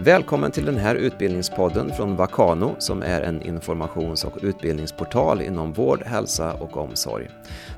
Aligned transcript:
Välkommen 0.00 0.50
till 0.50 0.64
den 0.64 0.76
här 0.76 0.94
utbildningspodden 0.94 1.92
från 1.92 2.16
Vakano 2.16 2.76
som 2.78 3.02
är 3.02 3.22
en 3.22 3.42
informations 3.42 4.24
och 4.24 4.38
utbildningsportal 4.42 5.42
inom 5.42 5.72
vård, 5.72 6.02
hälsa 6.06 6.52
och 6.52 6.76
omsorg. 6.76 7.28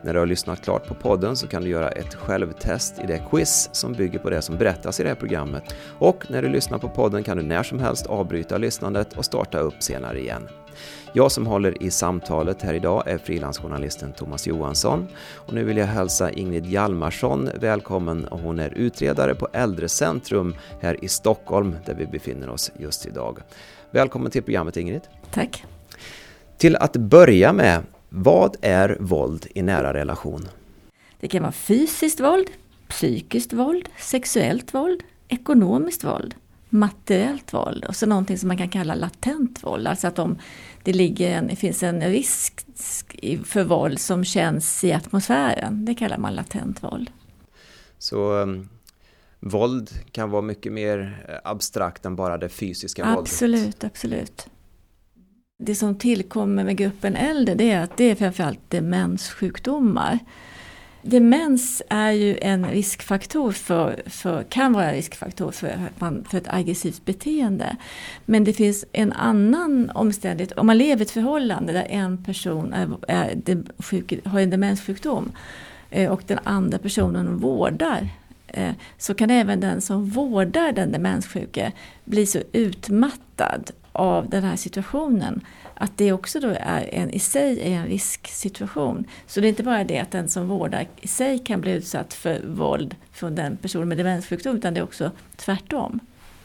När 0.03 0.13
du 0.13 0.19
har 0.19 0.27
lyssnat 0.27 0.63
klart 0.63 0.87
på 0.87 0.95
podden 0.95 1.37
så 1.37 1.47
kan 1.47 1.63
du 1.63 1.69
göra 1.71 1.89
ett 1.89 2.15
självtest 2.15 2.99
i 3.05 3.07
det 3.07 3.23
quiz 3.31 3.71
som 3.73 3.93
bygger 3.93 4.19
på 4.19 4.31
det 4.31 4.43
som 4.43 4.59
berättas 4.59 5.01
i 5.01 5.03
det 5.03 5.09
här 5.09 5.17
programmet. 5.17 5.75
Och 5.99 6.31
när 6.31 6.43
du 6.43 6.49
lyssnar 6.49 6.79
på 6.79 6.89
podden 6.89 7.25
kan 7.25 7.37
du 7.37 7.43
när 7.43 7.63
som 7.63 7.81
helst 7.81 8.07
avbryta 8.07 8.59
lyssnandet 8.59 9.19
och 9.19 9.25
starta 9.25 9.59
upp 9.59 9.83
senare 9.83 10.21
igen. 10.21 10.49
Jag 11.19 11.33
som 11.33 11.47
håller 11.47 11.83
i 11.83 11.91
samtalet 11.91 12.63
här 12.63 12.75
idag 12.75 13.03
är 13.07 13.19
frilansjournalisten 13.19 14.13
Thomas 14.13 14.47
Johansson 14.47 15.07
och 15.35 15.53
nu 15.53 15.65
vill 15.65 15.77
jag 15.77 15.87
hälsa 15.87 16.31
Ingrid 16.31 16.67
Hjalmarsson 16.67 17.51
välkommen. 17.61 18.29
Hon 18.31 18.59
är 18.59 18.71
utredare 18.71 19.35
på 19.35 19.49
Äldrecentrum 19.53 20.55
här 20.81 21.05
i 21.05 21.09
Stockholm 21.09 21.77
där 21.87 21.95
vi 21.95 22.07
befinner 22.07 22.49
oss 22.49 22.73
just 22.79 23.07
idag. 23.07 23.39
Välkommen 23.91 24.31
till 24.31 24.43
programmet 24.43 24.77
Ingrid. 24.77 25.01
Tack. 25.31 25.65
Till 26.57 26.77
att 26.77 26.97
börja 26.97 27.53
med, 27.53 27.83
vad 28.09 28.57
är 28.61 28.97
våld 29.01 29.47
i 29.55 29.63
nära 29.63 29.95
relation? 29.95 30.49
Det 31.21 31.29
kan 31.29 31.43
vara 31.43 31.53
fysiskt 31.53 32.21
våld, 32.21 32.47
psykiskt 32.89 33.53
våld, 33.53 33.89
sexuellt 33.99 34.75
våld, 34.75 35.03
ekonomiskt 35.29 36.05
våld 36.05 36.35
materiellt 36.69 37.55
våld 37.55 37.85
och 37.85 37.97
så 37.97 38.07
någonting 38.07 38.39
som 38.39 38.49
man 38.49 38.57
kan 38.57 38.69
kalla 38.69 38.95
latent 38.95 39.65
våld. 39.65 39.87
Alltså 39.87 40.07
att 40.07 40.19
om 40.19 40.39
det, 40.83 40.93
ligger 40.93 41.31
en, 41.31 41.47
det 41.47 41.57
finns 41.57 41.83
en 41.83 42.03
risk 42.03 42.67
för 43.45 43.65
våld 43.65 44.01
som 44.01 44.25
känns 44.25 44.85
i 44.85 44.93
atmosfären. 44.93 45.85
Det 45.85 45.95
kallar 45.95 46.19
man 46.19 46.35
latent 46.35 46.83
våld. 46.83 47.11
Så 47.99 48.33
um, 48.33 48.69
våld 49.41 49.91
kan 50.13 50.31
vara 50.31 50.43
mycket 50.43 50.73
mer 50.73 51.25
eh, 51.29 51.51
abstrakt 51.51 52.07
än 52.07 52.17
bara 52.17 52.39
det 52.39 52.49
fysiska 52.49 53.05
absolut, 53.05 53.61
våldet? 53.61 53.75
Absolut, 53.75 53.85
absolut. 53.85 54.49
Det 55.65 55.75
som 55.75 55.99
tillkommer 55.99 56.65
med 56.65 56.77
gruppen 56.77 57.17
äldre 57.17 57.55
det 57.55 57.71
är 57.71 57.83
att 57.83 57.97
det 57.97 58.05
är 58.05 58.15
framförallt 58.15 58.71
demenssjukdomar. 58.71 60.19
Demens 61.03 61.83
är 61.89 62.11
ju 62.11 62.39
en 62.39 62.71
riskfaktor 62.71 63.53
för, 63.53 64.03
för, 64.07 64.43
kan 64.43 64.73
vara 64.73 64.85
en 64.85 64.95
riskfaktor 64.95 65.51
för, 65.51 65.79
för 66.29 66.39
ett 66.39 66.49
aggressivt 66.49 67.05
beteende. 67.05 67.77
Men 68.25 68.45
det 68.45 68.53
finns 68.53 68.85
en 68.93 69.13
annan 69.13 69.91
omständighet. 69.91 70.59
Om 70.59 70.67
man 70.67 70.79
lever 70.79 71.01
i 71.01 71.03
ett 71.03 71.11
förhållande 71.11 71.73
där 71.73 71.87
en 71.91 72.25
person 72.25 72.73
är, 72.73 72.89
är, 73.09 73.83
sjuk, 73.83 74.27
har 74.27 74.41
en 74.41 74.51
demenssjukdom 74.51 75.33
eh, 75.91 76.11
och 76.11 76.23
den 76.27 76.39
andra 76.45 76.79
personen 76.79 77.39
vårdar 77.39 78.09
eh, 78.47 78.73
så 78.99 79.15
kan 79.15 79.31
även 79.31 79.61
den 79.61 79.81
som 79.81 80.07
vårdar 80.07 80.73
den 80.73 80.93
demenssjuke 80.93 81.73
bli 82.05 82.27
så 82.27 82.39
utmattad 82.53 83.71
av 83.93 84.29
den 84.29 84.45
här 84.45 84.57
situationen 84.57 85.41
att 85.79 85.97
det 85.97 86.13
också 86.13 86.41
då 86.41 86.49
är 86.61 86.95
en, 86.95 87.11
i 87.11 87.19
sig 87.19 87.61
är 87.61 87.77
en 87.77 87.87
risksituation. 87.87 89.05
Så 89.27 89.41
det 89.41 89.47
är 89.47 89.49
inte 89.49 89.63
bara 89.63 89.85
det 89.85 89.99
att 89.99 90.11
den 90.11 90.29
som 90.29 90.49
vårdar 90.49 90.87
i 91.01 91.09
sig 91.09 91.39
kan 91.39 91.61
bli 91.61 91.73
utsatt 91.73 92.15
för 92.15 92.43
våld 92.47 92.97
från 93.13 93.35
den 93.35 93.57
personen 93.57 93.89
med 93.89 93.99
demenssjukdom 93.99 94.57
utan 94.57 94.75
det 94.75 94.81
är 94.81 94.85
också 94.85 95.11
tvärtom. 95.37 96.01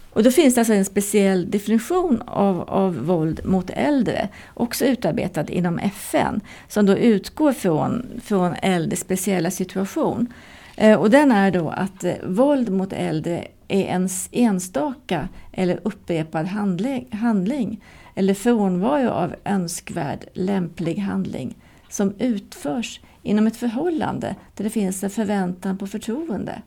Och 0.09 0.23
då 0.23 0.31
finns 0.31 0.56
det 0.56 0.61
alltså 0.61 0.73
en 0.73 0.86
speciell 0.86 1.52
definition 1.52 2.22
av, 2.26 2.61
av 2.61 2.95
våld 2.95 3.45
mot 3.45 3.70
äldre, 3.70 4.30
också 4.54 4.86
utarbetad 4.86 5.45
inom 5.50 5.80
FN, 5.80 6.42
som 6.67 6.86
då 6.86 6.98
utgår 6.98 7.54
från, 7.54 8.22
från 8.23 8.56
äldres 8.61 9.00
speciella 9.00 9.52
situation. 9.52 10.34
Eh, 10.76 11.00
och 11.00 11.09
den 11.09 11.31
är 11.31 11.52
då 11.52 11.70
att 11.70 12.04
eh, 12.04 12.14
våld 12.23 12.70
mot 12.70 12.94
äldre 12.94 13.48
är 13.74 13.88
en 13.88 14.10
enstaka 14.32 15.30
eller 15.52 15.80
upprepad 15.84 16.46
handling, 16.46 17.08
handling 17.12 17.84
eller 18.16 18.34
frånvaro 18.34 19.10
av 19.10 19.36
önskvärd 19.46 20.26
lämplig 20.34 20.98
handling 20.98 21.56
som 21.89 22.14
utförs 22.20 23.02
inom 23.22 23.48
ett 23.48 23.58
förhållande 23.58 24.36
där 24.56 24.64
det 24.64 24.70
finns 24.70 25.04
en 25.04 25.10
förväntan 25.10 25.78
på 25.78 25.88
förtroende 25.88 26.62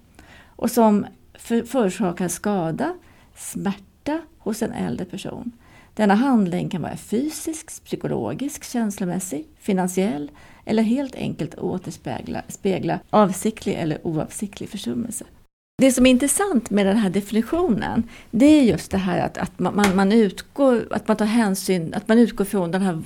och 0.46 0.70
som 0.70 1.06
för, 1.34 1.62
förorsakar 1.62 2.28
skada, 2.28 2.94
smärta 3.36 4.20
hos 4.38 4.62
en 4.62 4.72
äldre 4.72 5.04
person. 5.06 5.52
Denna 5.94 6.14
handling 6.14 6.68
kan 6.68 6.82
vara 6.82 6.96
fysisk, 6.96 7.84
psykologisk, 7.84 8.64
känslomässig, 8.64 9.46
finansiell 9.58 10.30
eller 10.64 10.82
helt 10.82 11.14
enkelt 11.14 11.54
återspegla 11.54 12.42
spegla 12.48 13.00
avsiktlig 13.10 13.74
eller 13.74 14.06
oavsiktlig 14.06 14.68
försummelse. 14.68 15.24
Det 15.82 15.92
som 15.92 16.06
är 16.06 16.10
intressant 16.10 16.70
med 16.70 16.86
den 16.86 16.96
här 16.96 17.10
definitionen, 17.10 18.02
det 18.30 18.46
är 18.46 18.62
just 18.62 18.90
det 18.90 18.98
här 18.98 19.18
att, 19.18 19.38
att 19.38 19.58
man, 19.58 19.96
man, 19.96 20.12
utgår, 20.12 20.88
att 20.90 21.08
man 21.08 21.16
tar 21.16 21.24
hänsyn, 21.24 21.94
att 21.94 22.08
man 22.08 22.18
utgår 22.18 22.44
från 22.44 22.70
den 22.70 22.82
här, 22.82 23.02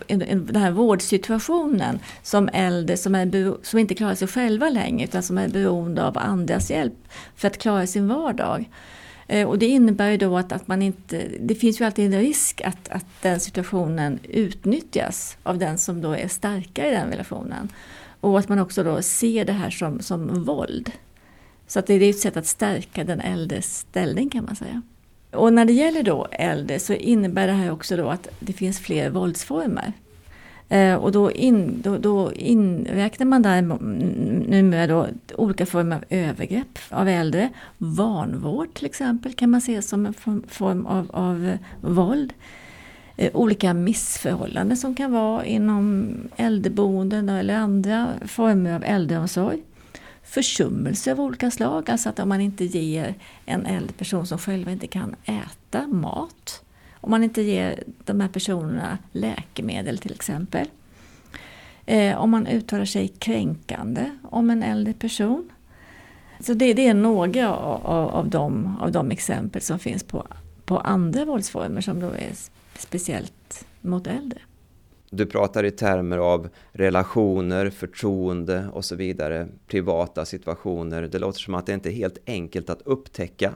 den 0.53 0.56
här 0.56 0.70
vårdsituationen 0.70 1.98
som 2.22 2.48
äldre 2.53 2.97
som, 2.97 3.14
är, 3.14 3.64
som 3.64 3.78
inte 3.78 3.94
klarar 3.94 4.14
sig 4.14 4.28
själva 4.28 4.69
längre 4.69 5.04
utan 5.04 5.22
som 5.22 5.38
är 5.38 5.48
beroende 5.48 6.04
av 6.04 6.19
andras 6.19 6.70
hjälp 6.70 6.94
för 7.36 7.48
att 7.48 7.59
klara 7.59 7.86
sin 7.86 8.09
vardag. 8.09 8.70
Eh, 9.26 9.48
och 9.48 9.59
det 9.59 9.66
innebär 9.66 10.10
ju 10.10 10.16
då 10.16 10.38
att, 10.38 10.53
att 10.53 10.69
man 10.69 10.82
inte, 10.82 11.22
det 11.41 11.54
finns 11.54 11.80
ju 11.80 11.84
alltid 11.84 12.14
en 12.14 12.20
risk 12.20 12.60
att, 12.64 12.88
att 12.88 13.06
den 13.22 13.41
situationen 13.41 14.19
utnyttjas 14.22 15.36
av 15.42 15.59
den 15.59 15.78
som 15.78 16.00
då 16.00 16.12
är 16.12 16.28
starkare 16.28 16.88
i 16.88 16.91
den 16.91 17.10
relationen. 17.10 17.69
Och 18.20 18.38
att 18.38 18.48
man 18.48 18.59
också 18.59 18.82
då 18.82 19.03
ser 19.03 19.44
det 19.44 19.53
här 19.53 19.70
som, 19.70 20.00
som 20.00 20.44
våld. 20.44 20.92
Så 21.70 21.78
att 21.78 21.86
det 21.86 21.94
är 21.94 22.10
ett 22.10 22.19
sätt 22.19 22.36
att 22.36 22.47
stärka 22.47 23.04
den 23.04 23.20
äldres 23.20 23.78
ställning 23.78 24.31
kan 24.31 24.44
man 24.44 24.56
säga. 24.56 24.82
Och 25.31 25.53
när 25.53 25.64
det 25.64 25.72
gäller 25.72 26.03
då 26.03 26.26
äldre 26.31 26.78
så 26.78 26.92
innebär 26.92 27.47
det 27.47 27.53
här 27.53 27.70
också 27.70 27.97
då 27.97 28.08
att 28.08 28.28
det 28.41 28.53
finns 28.53 28.81
fler 28.81 29.10
våldsformer. 29.10 29.92
Eh, 30.69 30.94
och 30.94 31.12
då, 31.12 31.32
in, 31.32 31.80
då, 31.82 31.98
då 31.98 32.32
inräknar 32.32 33.26
man 33.26 33.42
där 33.42 33.62
numera 34.50 34.86
då 34.86 35.06
olika 35.36 35.66
former 35.66 35.97
av 35.97 36.04
övergrepp 36.09 36.78
av 36.88 37.09
äldre. 37.09 37.48
Vanvård 37.78 38.75
till 38.75 38.86
exempel 38.86 39.32
kan 39.32 39.50
man 39.50 39.60
se 39.60 39.82
som 39.82 40.06
en 40.06 40.14
form 40.48 40.86
av, 40.86 41.10
av 41.10 41.59
våld. 41.80 42.32
Eh, 43.16 43.30
olika 43.34 43.75
missförhållanden 43.75 44.76
som 44.76 44.94
kan 44.94 45.12
vara 45.12 45.44
inom 45.44 46.14
äldreboenden 46.36 47.28
eller 47.28 47.54
andra 47.54 48.09
former 48.26 48.75
av 48.75 48.84
äldreomsorg 48.84 49.62
försummelse 50.30 51.12
av 51.12 51.20
olika 51.20 51.50
slag, 51.50 51.91
alltså 51.91 52.08
att 52.08 52.18
om 52.18 52.28
man 52.28 52.41
inte 52.41 52.64
ger 52.64 53.14
en 53.46 53.66
äldre 53.66 53.92
person 53.92 54.26
som 54.26 54.38
själv 54.38 54.68
inte 54.68 54.86
kan 54.86 55.16
äta 55.24 55.86
mat, 55.86 56.62
om 56.94 57.10
man 57.10 57.24
inte 57.24 57.42
ger 57.42 57.84
de 58.04 58.20
här 58.20 58.28
personerna 58.28 58.98
läkemedel 59.12 59.98
till 59.98 60.12
exempel. 60.12 60.66
Eh, 61.86 62.18
om 62.18 62.30
man 62.30 62.46
uttalar 62.46 62.84
sig 62.84 63.08
kränkande 63.08 64.10
om 64.22 64.50
en 64.50 64.62
äldre 64.62 64.92
person. 64.92 65.50
Så 66.41 66.54
det, 66.54 66.74
det 66.74 66.86
är 66.86 66.94
några 66.94 67.54
av, 67.56 68.10
av, 68.10 68.28
de, 68.28 68.76
av 68.80 68.92
de 68.92 69.10
exempel 69.10 69.62
som 69.62 69.78
finns 69.78 70.02
på, 70.02 70.26
på 70.64 70.78
andra 70.78 71.24
våldsformer 71.24 71.80
som 71.80 72.00
då 72.00 72.06
är 72.06 72.32
speciellt 72.78 73.66
mot 73.80 74.06
äldre. 74.06 74.41
Du 75.10 75.26
pratar 75.26 75.65
i 75.65 75.71
termer 75.71 76.19
av 76.19 76.48
relationer, 76.72 77.71
förtroende 77.71 78.69
och 78.72 78.84
så 78.84 78.97
vidare, 78.97 79.48
privata 79.66 80.25
situationer. 80.25 81.03
Det 81.03 81.19
låter 81.19 81.41
som 81.41 81.54
att 81.54 81.66
det 81.66 81.72
inte 81.72 81.91
är 81.91 81.94
helt 81.94 82.19
enkelt 82.26 82.71
att 82.71 82.82
upptäcka 82.82 83.54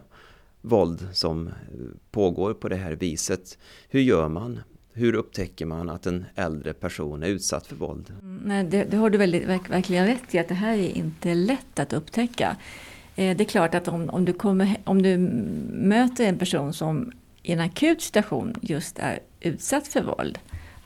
våld 0.60 1.09
som 1.12 1.47
eh, 1.47 1.53
pågår 2.10 2.54
på 2.54 2.69
det 2.69 2.76
här 2.76 2.92
viset. 2.92 3.59
Hur 3.88 4.00
gör 4.00 4.28
man? 4.28 4.60
Hur 4.92 5.15
upptäcker 5.15 5.66
man 5.66 5.91
att 5.91 6.06
en 6.06 6.25
äldre 6.34 6.75
person 6.75 7.22
är 7.22 7.28
utsatt 7.28 7.66
för 7.66 7.76
våld? 7.76 8.15
Mm, 8.22 8.41
nej, 8.44 8.65
det, 8.65 8.84
det 8.84 8.97
har 8.97 9.10
du 9.10 9.19
väldigt, 9.19 9.47
verkligen 9.47 10.06
rätt 10.06 10.34
i, 10.34 10.38
att 10.38 10.48
det 10.48 10.54
här 10.54 10.76
är 10.76 10.97
inte 10.97 11.34
lätt 11.34 11.78
att 11.78 11.92
upptäcka. 11.92 12.56
Eh, 13.16 13.36
det 13.36 13.44
är 13.44 13.48
klart 13.48 13.75
att 13.75 13.88
om, 13.88 14.10
om, 14.10 14.25
du 14.25 14.32
kommer, 14.32 14.77
om 14.84 15.03
du 15.03 15.16
möter 15.72 16.24
en 16.24 16.39
person 16.39 16.72
som 16.72 17.12
i 17.42 17.53
en 17.53 17.60
akut 17.60 18.03
situation 18.03 18.54
just 18.60 18.98
är 18.98 19.18
utsatt 19.41 19.89
för 19.89 20.03
våld, 20.03 20.39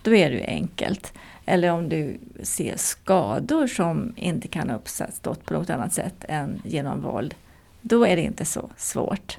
då 0.03 0.15
är 0.15 0.31
det 0.31 0.37
ju 0.37 0.45
enkelt. 0.45 1.13
Eller 1.47 1.71
om 1.71 1.89
du 1.89 2.19
ser 2.43 2.77
skador 2.77 3.67
som 3.67 4.13
inte 4.17 4.49
kan 4.49 4.71
uppstått 4.71 5.45
på 5.45 5.55
något 5.55 5.71
annat 5.71 5.93
sätt 5.93 6.25
än 6.29 6.63
genom 6.65 7.01
våld, 7.01 7.35
då 7.81 8.07
är 8.07 8.17
det 8.17 8.23
inte 8.23 8.45
så 8.45 8.71
svårt. 8.77 9.39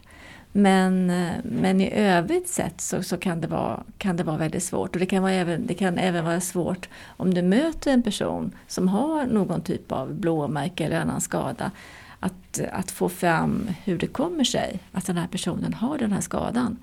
Men, 0.52 1.10
eh, 1.10 1.32
men 1.44 1.82
i 1.82 1.92
övrigt 1.94 2.48
sett 2.48 2.82
så, 2.82 3.04
så, 3.04 3.18
kan, 3.18 3.42
det 3.42 3.48
vara, 3.48 3.84
kan 3.98 4.18
det 4.18 4.24
vara 4.24 4.38
väldigt 4.38 4.64
svårt. 4.64 4.96
Och 4.96 5.00
det 5.00 5.06
kan, 5.06 5.22
vara 5.22 5.34
även, 5.34 5.68
det 5.68 5.74
kan 5.74 5.98
även 5.98 6.26
vara 6.26 6.42
svårt 6.42 6.90
om 7.18 7.34
du 7.34 7.42
möter 7.42 7.92
en 7.92 8.04
person 8.04 8.52
som 8.68 8.88
har 8.88 9.26
någon 9.26 9.62
typ 9.62 9.92
av 9.92 10.14
blåmärke 10.14 10.86
eller 10.86 11.00
annan 11.00 11.22
skada. 11.22 11.72
Att, 12.20 12.60
att 12.72 12.92
få 12.92 13.10
fram 13.10 13.70
hur 13.84 13.98
det 13.98 14.08
kommer 14.08 14.44
sig 14.44 14.80
att 14.92 15.06
den 15.06 15.18
här 15.18 15.28
personen 15.28 15.74
har 15.74 15.98
den 15.98 16.12
här 16.12 16.22
skadan. 16.22 16.78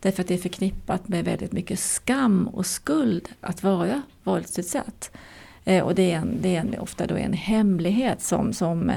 Därför 0.00 0.22
att 0.22 0.28
det 0.28 0.34
är 0.34 0.38
förknippat 0.38 1.08
med 1.08 1.24
väldigt 1.24 1.52
mycket 1.52 1.78
skam 1.78 2.48
och 2.48 2.66
skuld 2.66 3.28
att 3.40 3.62
vara 3.62 4.02
våldsutsatt. 4.24 5.10
Eh, 5.64 5.84
och 5.84 5.94
det 5.94 6.12
är, 6.12 6.16
en, 6.16 6.38
det 6.40 6.56
är 6.56 6.60
en, 6.60 6.78
ofta 6.78 7.06
då 7.06 7.14
en 7.14 7.32
hemlighet 7.32 8.22
som, 8.22 8.52
som, 8.52 8.92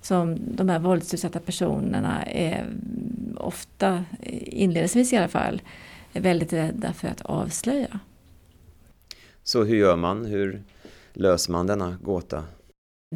som 0.00 0.38
de 0.56 0.68
här 0.68 0.78
våldsutsatta 0.78 1.40
personerna 1.40 2.22
är 2.22 2.66
ofta, 3.36 4.04
eh, 4.22 4.62
inledningsvis 4.62 5.12
i 5.12 5.16
alla 5.16 5.28
fall, 5.28 5.62
är 6.12 6.20
väldigt 6.20 6.52
rädda 6.52 6.92
för 6.92 7.08
att 7.08 7.20
avslöja. 7.20 8.00
Så 9.42 9.64
hur 9.64 9.76
gör 9.76 9.96
man? 9.96 10.24
Hur 10.24 10.62
löser 11.12 11.52
man 11.52 11.66
denna 11.66 11.96
gåta? 12.02 12.44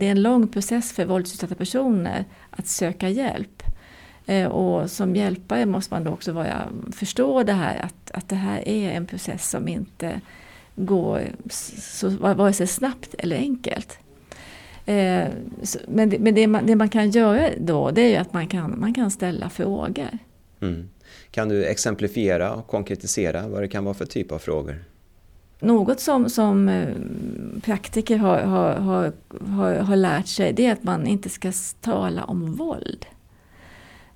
Det 0.01 0.07
är 0.07 0.11
en 0.11 0.23
lång 0.23 0.49
process 0.49 0.93
för 0.93 1.05
våldsutsatta 1.05 1.55
personer 1.55 2.25
att 2.51 2.67
söka 2.67 3.09
hjälp. 3.09 3.63
Eh, 4.27 4.47
och 4.47 4.91
som 4.91 5.17
hjälpare 5.17 5.67
måste 5.67 5.95
man 5.95 6.05
då 6.05 6.11
också 6.11 6.33
vara, 6.33 6.69
förstå 6.93 7.43
det 7.43 7.53
här 7.53 7.79
att, 7.79 8.11
att 8.11 8.29
det 8.29 8.37
här 8.37 8.69
är 8.69 8.91
en 8.91 9.07
process 9.07 9.51
som 9.51 9.69
inte 9.69 10.21
går 10.77 11.23
så, 11.51 12.09
vare 12.09 12.53
sig 12.53 12.67
snabbt 12.67 13.15
eller 13.19 13.37
enkelt. 13.37 13.99
Eh, 14.87 15.29
men 15.89 16.11
det, 16.11 16.19
men 16.19 16.35
det, 16.35 16.47
man, 16.47 16.67
det 16.67 16.77
man 16.77 16.89
kan 16.89 17.11
göra 17.11 17.51
då 17.59 17.91
det 17.91 18.03
är 18.03 18.09
ju 18.09 18.17
att 18.17 18.33
man 18.33 18.47
kan, 18.47 18.81
man 18.81 18.95
kan 18.95 19.11
ställa 19.11 19.51
frågor. 19.51 20.19
Mm. 20.61 20.89
Kan 21.31 21.49
du 21.49 21.65
exemplifiera 21.65 22.55
och 22.55 22.67
konkretisera 22.67 23.49
vad 23.49 23.63
det 23.63 23.69
kan 23.69 23.85
vara 23.85 23.95
för 23.95 24.07
typ 24.07 24.33
av 24.33 24.39
frågor? 24.39 24.85
Något 25.61 26.01
som, 26.01 26.31
som 26.31 26.69
eh, 26.69 26.89
praktiker 27.63 28.17
har, 28.17 28.39
har, 28.41 28.75
har, 28.75 29.13
har, 29.51 29.75
har 29.75 29.97
lärt 29.97 30.27
sig 30.27 30.53
det 30.53 30.67
är 30.67 30.73
att 30.73 30.83
man 30.83 31.07
inte 31.07 31.29
ska 31.29 31.53
tala 31.81 32.25
om 32.25 32.55
våld. 32.55 33.07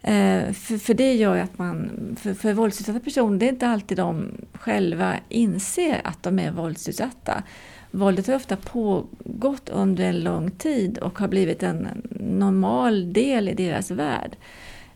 Eh, 0.03 0.53
för, 0.53 0.79
för 0.79 0.95
det 0.95 1.15
gör 1.15 1.37
att 1.37 1.59
man, 1.59 1.91
för, 2.21 2.35
för 2.35 2.53
våldsutsatta 2.53 3.01
personer, 3.01 3.39
det 3.39 3.47
är 3.47 3.51
inte 3.51 3.69
alltid 3.69 3.99
de 3.99 4.29
själva 4.53 5.15
inser 5.29 6.01
att 6.05 6.23
de 6.23 6.39
är 6.39 6.51
våldsutsatta. 6.51 7.43
Våldet 7.91 8.27
har 8.27 8.35
ofta 8.35 8.57
pågått 8.57 9.69
under 9.69 10.05
en 10.05 10.21
lång 10.21 10.51
tid 10.51 10.99
och 10.99 11.19
har 11.19 11.29
blivit 11.29 11.63
en 11.63 11.89
normal 12.21 13.13
del 13.13 13.49
i 13.49 13.55
deras 13.55 13.91
värld. 13.91 14.37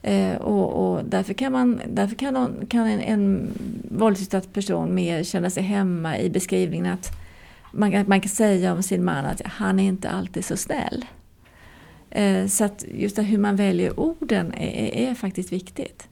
Eh, 0.02 0.36
och, 0.36 0.92
och, 0.92 1.04
därför 1.04 1.34
kan, 1.34 1.52
man, 1.52 1.80
därför 1.88 2.16
kan, 2.16 2.34
de, 2.34 2.66
kan 2.68 2.86
en, 2.86 3.00
en 3.00 3.50
våldsutsatt 3.90 4.52
person 4.52 4.94
mer 4.94 5.22
känna 5.22 5.50
sig 5.50 5.62
hemma 5.62 6.18
i 6.18 6.30
beskrivningen 6.30 6.86
att 6.86 7.10
man, 7.72 8.04
man 8.06 8.20
kan 8.20 8.28
säga 8.28 8.72
om 8.72 8.82
sin 8.82 9.04
man 9.04 9.24
att 9.24 9.42
han 9.44 9.80
är 9.80 9.84
inte 9.84 10.10
alltid 10.10 10.44
så 10.44 10.56
snäll. 10.56 11.04
Eh, 12.10 12.46
så 12.46 12.64
att 12.64 12.84
just 12.94 13.16
det, 13.16 13.22
hur 13.22 13.38
man 13.38 13.56
väljer 13.56 14.00
orden 14.00 14.54
är, 14.54 15.10
är 15.10 15.14
faktiskt 15.14 15.52
viktigt. 15.52 16.08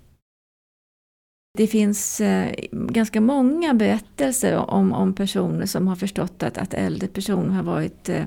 Det 1.59 1.67
finns 1.67 2.21
eh, 2.21 2.55
ganska 2.71 3.21
många 3.21 3.75
berättelser 3.75 4.57
om, 4.57 4.93
om 4.93 5.15
personer 5.15 5.67
som 5.67 5.89
har 5.89 5.97
förstått 5.97 6.43
att, 6.43 6.59
att 6.59 6.75
äldre 6.75 7.09
personer 7.09 7.55
har 7.55 7.63
varit 7.63 8.09
eh, 8.09 8.25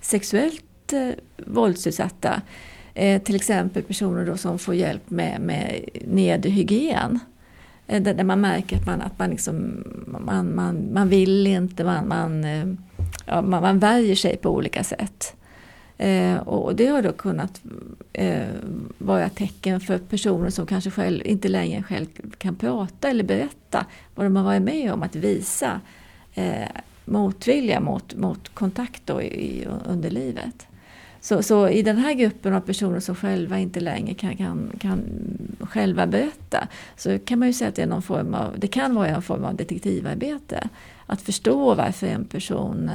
sexuellt 0.00 0.92
eh, 0.92 1.10
våldsutsatta. 1.46 2.42
Eh, 2.94 3.22
till 3.22 3.34
exempel 3.36 3.82
personer 3.82 4.26
då 4.26 4.36
som 4.36 4.58
får 4.58 4.74
hjälp 4.74 5.10
med, 5.10 5.40
med 5.40 5.88
nederhygien. 6.06 7.18
Eh, 7.90 8.02
där, 8.02 8.14
där, 8.14 8.24
man 8.24 8.40
märker 8.40 8.76
att 8.76 8.86
man, 8.86 9.00
att 9.00 9.18
man, 9.18 9.30
liksom, 9.30 9.84
man, 10.06 10.54
man, 10.54 10.92
man 10.92 11.08
vill 11.08 11.46
inte, 11.46 11.84
man, 11.84 12.08
man, 12.08 12.44
eh, 12.44 12.66
ja, 13.26 13.42
man, 13.42 13.62
man 13.62 13.78
värjer 13.78 14.14
sig 14.14 14.36
på 14.36 14.50
olika 14.50 14.84
sätt. 14.84 15.36
Eh, 15.98 16.36
och 16.36 16.76
det 16.76 16.86
har 16.86 17.02
då 17.02 17.12
kunnat 17.12 17.62
eh, 18.12 18.48
vara 18.98 19.28
tecken 19.28 19.80
för 19.80 19.98
personer 19.98 20.50
som 20.50 20.66
kanske 20.66 20.90
själv, 20.90 21.26
inte 21.26 21.48
längre 21.48 21.82
själv 21.82 22.06
kan 22.38 22.56
prata 22.56 23.08
eller 23.08 23.24
berätta 23.24 23.86
vad 24.14 24.26
de 24.26 24.36
har 24.36 24.44
varit 24.44 24.62
med 24.62 24.92
om, 24.92 25.02
att 25.02 25.16
visa 25.16 25.80
eh, 26.34 26.68
motvilja 27.04 27.80
mot, 27.80 28.14
mot 28.14 28.48
kontakt 28.48 29.02
då 29.04 29.22
i, 29.22 29.66
under 29.86 30.10
livet. 30.10 30.66
Så, 31.20 31.42
så, 31.42 31.68
i 31.68 31.82
den 31.82 31.96
här 31.96 32.14
gruppen 32.14 32.54
av 32.54 32.60
personer 32.60 33.00
som 33.00 33.14
själva 33.14 33.58
inte 33.58 33.80
längre 33.80 34.14
kan, 34.14 34.36
kan, 34.36 34.72
kan 34.80 35.02
själva 35.60 36.06
berätta 36.06 36.68
så 36.96 37.18
kan 37.18 37.38
man 37.38 37.48
ju 37.48 37.54
säga 37.54 37.68
att 37.68 37.74
det, 37.74 37.82
är 37.82 37.86
någon 37.86 38.02
form 38.02 38.34
av, 38.34 38.58
det 38.58 38.68
kan 38.68 38.94
vara 38.94 39.08
en 39.08 39.22
form 39.22 39.44
av 39.44 39.56
detektivarbete. 39.56 40.68
Att 41.06 41.22
förstå 41.22 41.74
varför 41.74 42.06
en 42.06 42.24
person 42.24 42.90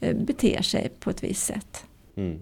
eh, 0.00 0.16
beter 0.16 0.62
sig 0.62 0.92
på 1.00 1.10
ett 1.10 1.24
visst 1.24 1.46
sätt. 1.46 1.84
Mm. 2.16 2.38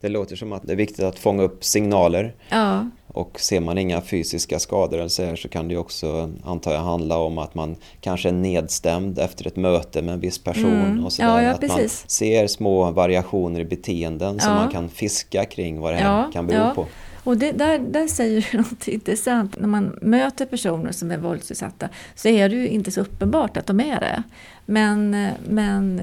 Det 0.00 0.08
låter 0.08 0.36
som 0.36 0.52
att 0.52 0.62
det 0.66 0.72
är 0.72 0.76
viktigt 0.76 1.04
att 1.04 1.18
fånga 1.18 1.42
upp 1.42 1.64
signaler. 1.64 2.34
Ja. 2.48 2.90
Och 3.18 3.40
ser 3.40 3.60
man 3.60 3.78
inga 3.78 4.00
fysiska 4.00 4.58
skador 4.58 4.98
eller 4.98 5.08
så, 5.08 5.24
här, 5.24 5.36
så 5.36 5.48
kan 5.48 5.68
det 5.68 5.76
också, 5.76 6.30
antar 6.44 6.72
jag, 6.72 6.80
handla 6.80 7.18
om 7.18 7.38
att 7.38 7.54
man 7.54 7.76
kanske 8.00 8.28
är 8.28 8.32
nedstämd 8.32 9.18
efter 9.18 9.46
ett 9.46 9.56
möte 9.56 10.02
med 10.02 10.14
en 10.14 10.20
viss 10.20 10.38
person. 10.38 10.80
Mm. 10.80 11.04
Och 11.04 11.12
så 11.12 11.22
ja, 11.22 11.42
ja, 11.42 11.50
att 11.50 11.60
precis. 11.60 11.78
man 11.78 12.08
ser 12.08 12.46
små 12.46 12.90
variationer 12.90 13.60
i 13.60 13.64
beteenden 13.64 14.40
som 14.40 14.54
man 14.54 14.70
kan 14.70 14.88
fiska 14.88 15.44
kring 15.44 15.80
vad 15.80 15.92
det 15.92 15.96
här 15.96 16.32
kan 16.32 16.46
bero 16.46 16.74
på. 16.74 16.86
Och 17.24 17.36
det, 17.36 17.52
där, 17.52 17.78
där 17.78 18.06
säger 18.06 18.48
du 18.52 18.58
något 18.70 18.88
intressant. 18.88 19.60
När 19.60 19.68
man 19.68 19.98
möter 20.02 20.46
personer 20.46 20.92
som 20.92 21.10
är 21.10 21.18
våldsutsatta 21.18 21.88
så 22.14 22.28
är 22.28 22.48
det 22.48 22.56
ju 22.56 22.68
inte 22.68 22.90
så 22.90 23.00
uppenbart 23.00 23.56
att 23.56 23.66
de 23.66 23.80
är 23.80 24.00
det. 24.00 24.22
Men, 24.66 25.10
men 25.48 26.02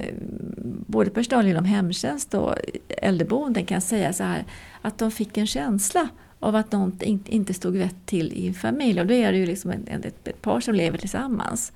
både 0.87 1.09
personal 1.09 1.47
inom 1.47 1.65
hemtjänst 1.65 2.33
och 2.33 2.55
äldreboenden 2.87 3.65
kan 3.65 3.81
säga 3.81 4.13
så 4.13 4.23
här 4.23 4.45
att 4.81 4.97
de 4.97 5.11
fick 5.11 5.37
en 5.37 5.47
känsla 5.47 6.09
av 6.45 6.55
att 6.55 6.71
något 6.71 7.01
inte 7.03 7.53
stod 7.53 7.79
rätt 7.79 8.05
till 8.05 8.33
i 8.33 8.47
en 8.47 8.53
familj. 8.53 9.01
Och 9.01 9.07
då 9.07 9.13
är 9.13 9.31
det 9.31 9.37
ju 9.37 9.45
liksom 9.45 9.71
ett, 9.71 10.05
ett 10.05 10.41
par 10.41 10.59
som 10.59 10.75
lever 10.75 10.97
tillsammans. 10.97 11.71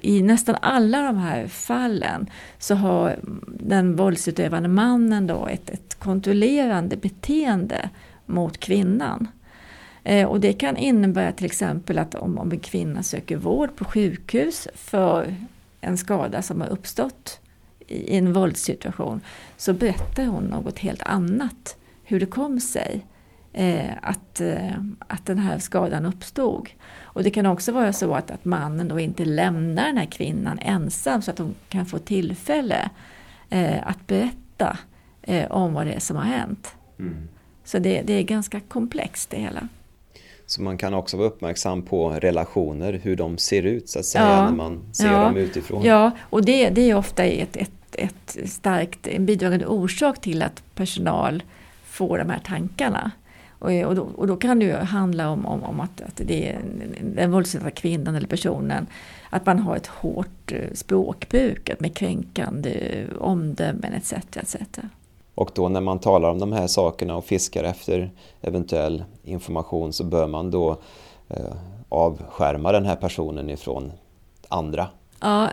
I 0.00 0.22
nästan 0.22 0.56
alla 0.62 1.02
de 1.02 1.16
här 1.16 1.46
fallen 1.46 2.26
så 2.58 2.74
har 2.74 3.18
den 3.60 3.96
våldsutövande 3.96 4.68
mannen 4.68 5.26
då 5.26 5.46
ett, 5.46 5.70
ett 5.70 5.94
kontrollerande 5.94 6.96
beteende 6.96 7.90
mot 8.26 8.58
kvinnan. 8.58 9.28
Eh, 10.04 10.28
och 10.28 10.40
det 10.40 10.52
kan 10.52 10.76
innebära 10.76 11.32
till 11.32 11.46
exempel 11.46 11.98
att 11.98 12.14
om, 12.14 12.38
om 12.38 12.52
en 12.52 12.58
kvinna 12.58 13.02
söker 13.02 13.36
vård 13.36 13.76
på 13.76 13.84
sjukhus 13.84 14.68
för 14.74 15.34
en 15.80 15.98
skada 15.98 16.42
som 16.42 16.60
har 16.60 16.68
uppstått 16.68 17.40
i 17.86 18.16
en 18.16 18.32
våldssituation 18.32 19.20
så 19.56 19.72
berättar 19.72 20.24
hon 20.24 20.44
något 20.44 20.78
helt 20.78 21.02
annat. 21.02 21.76
Hur 22.04 22.20
det 22.20 22.26
kom 22.26 22.60
sig 22.60 23.06
eh, 23.56 23.90
att, 24.02 24.40
eh, 24.40 24.72
att 24.98 25.26
den 25.26 25.38
här 25.38 25.58
skadan 25.58 26.06
uppstod. 26.06 26.68
Och 27.02 27.22
det 27.22 27.30
kan 27.30 27.46
också 27.46 27.72
vara 27.72 27.92
så 27.92 28.14
att, 28.14 28.30
att 28.30 28.44
mannen 28.44 28.88
då 28.88 29.00
inte 29.00 29.24
lämnar 29.24 29.86
den 29.86 29.96
här 29.96 30.06
kvinnan 30.06 30.58
ensam 30.58 31.22
så 31.22 31.30
att 31.30 31.38
hon 31.38 31.54
kan 31.68 31.86
få 31.86 31.98
tillfälle 31.98 32.90
eh, 33.50 33.88
att 33.88 34.06
berätta 34.06 34.78
eh, 35.22 35.50
om 35.50 35.74
vad 35.74 35.86
det 35.86 35.92
är 35.92 36.00
som 36.00 36.16
har 36.16 36.24
hänt. 36.24 36.74
Mm. 36.98 37.28
Så 37.64 37.78
det, 37.78 38.02
det 38.02 38.12
är 38.12 38.22
ganska 38.22 38.60
komplext 38.60 39.30
det 39.30 39.36
hela. 39.36 39.68
Så 40.46 40.62
man 40.62 40.78
kan 40.78 40.94
också 40.94 41.16
vara 41.16 41.28
uppmärksam 41.28 41.82
på 41.82 42.10
relationer, 42.10 42.92
hur 42.92 43.16
de 43.16 43.38
ser 43.38 43.62
ut 43.62 43.88
så 43.88 43.98
att 43.98 44.04
säga 44.04 44.24
ja, 44.24 44.44
när 44.44 44.56
man 44.56 44.94
ser 44.94 45.12
ja, 45.12 45.24
dem 45.24 45.36
utifrån. 45.36 45.82
Ja, 45.84 46.10
och 46.20 46.44
det, 46.44 46.70
det 46.70 46.90
är 46.90 46.94
ofta 46.94 47.24
ett, 47.24 47.56
ett, 47.56 47.70
ett 47.92 48.50
starkt, 48.50 49.06
en 49.06 49.26
bidragande 49.26 49.66
orsak 49.66 50.20
till 50.20 50.42
att 50.42 50.62
personal 50.74 51.42
får 51.84 52.18
de 52.18 52.30
här 52.30 52.40
tankarna. 52.44 53.10
Och, 53.66 53.88
och, 53.88 53.94
då, 53.94 54.08
och 54.16 54.26
då 54.26 54.36
kan 54.36 54.58
det 54.58 54.64
ju 54.64 54.72
handla 54.72 55.30
om, 55.30 55.46
om, 55.46 55.62
om 55.62 55.80
att, 55.80 56.00
att 56.00 56.20
det 56.24 56.48
är 56.48 56.60
den 57.14 57.32
våldsutsatta 57.32 57.70
kvinnan 57.70 58.14
eller 58.14 58.28
personen, 58.28 58.86
att 59.30 59.46
man 59.46 59.58
har 59.58 59.76
ett 59.76 59.86
hårt 59.86 60.52
eh, 60.52 60.72
språkbruk 60.74 61.70
med 61.78 61.96
kränkande 61.96 63.04
omdömen 63.20 63.92
etc. 63.92 64.12
etc. 64.12 64.56
Och 65.34 65.50
då 65.54 65.68
när 65.68 65.80
man 65.80 65.98
talar 65.98 66.30
om 66.30 66.38
de 66.38 66.52
här 66.52 66.66
sakerna 66.66 67.16
och 67.16 67.24
fiskar 67.24 67.64
efter 67.64 68.10
eventuell 68.40 69.04
information 69.24 69.92
så 69.92 70.04
bör 70.04 70.26
man 70.26 70.50
då 70.50 70.78
eh, 71.28 71.56
avskärma 71.88 72.72
den 72.72 72.86
här 72.86 72.96
personen 72.96 73.50
ifrån 73.50 73.92
andra. 74.48 74.88
Ja. 75.20 75.48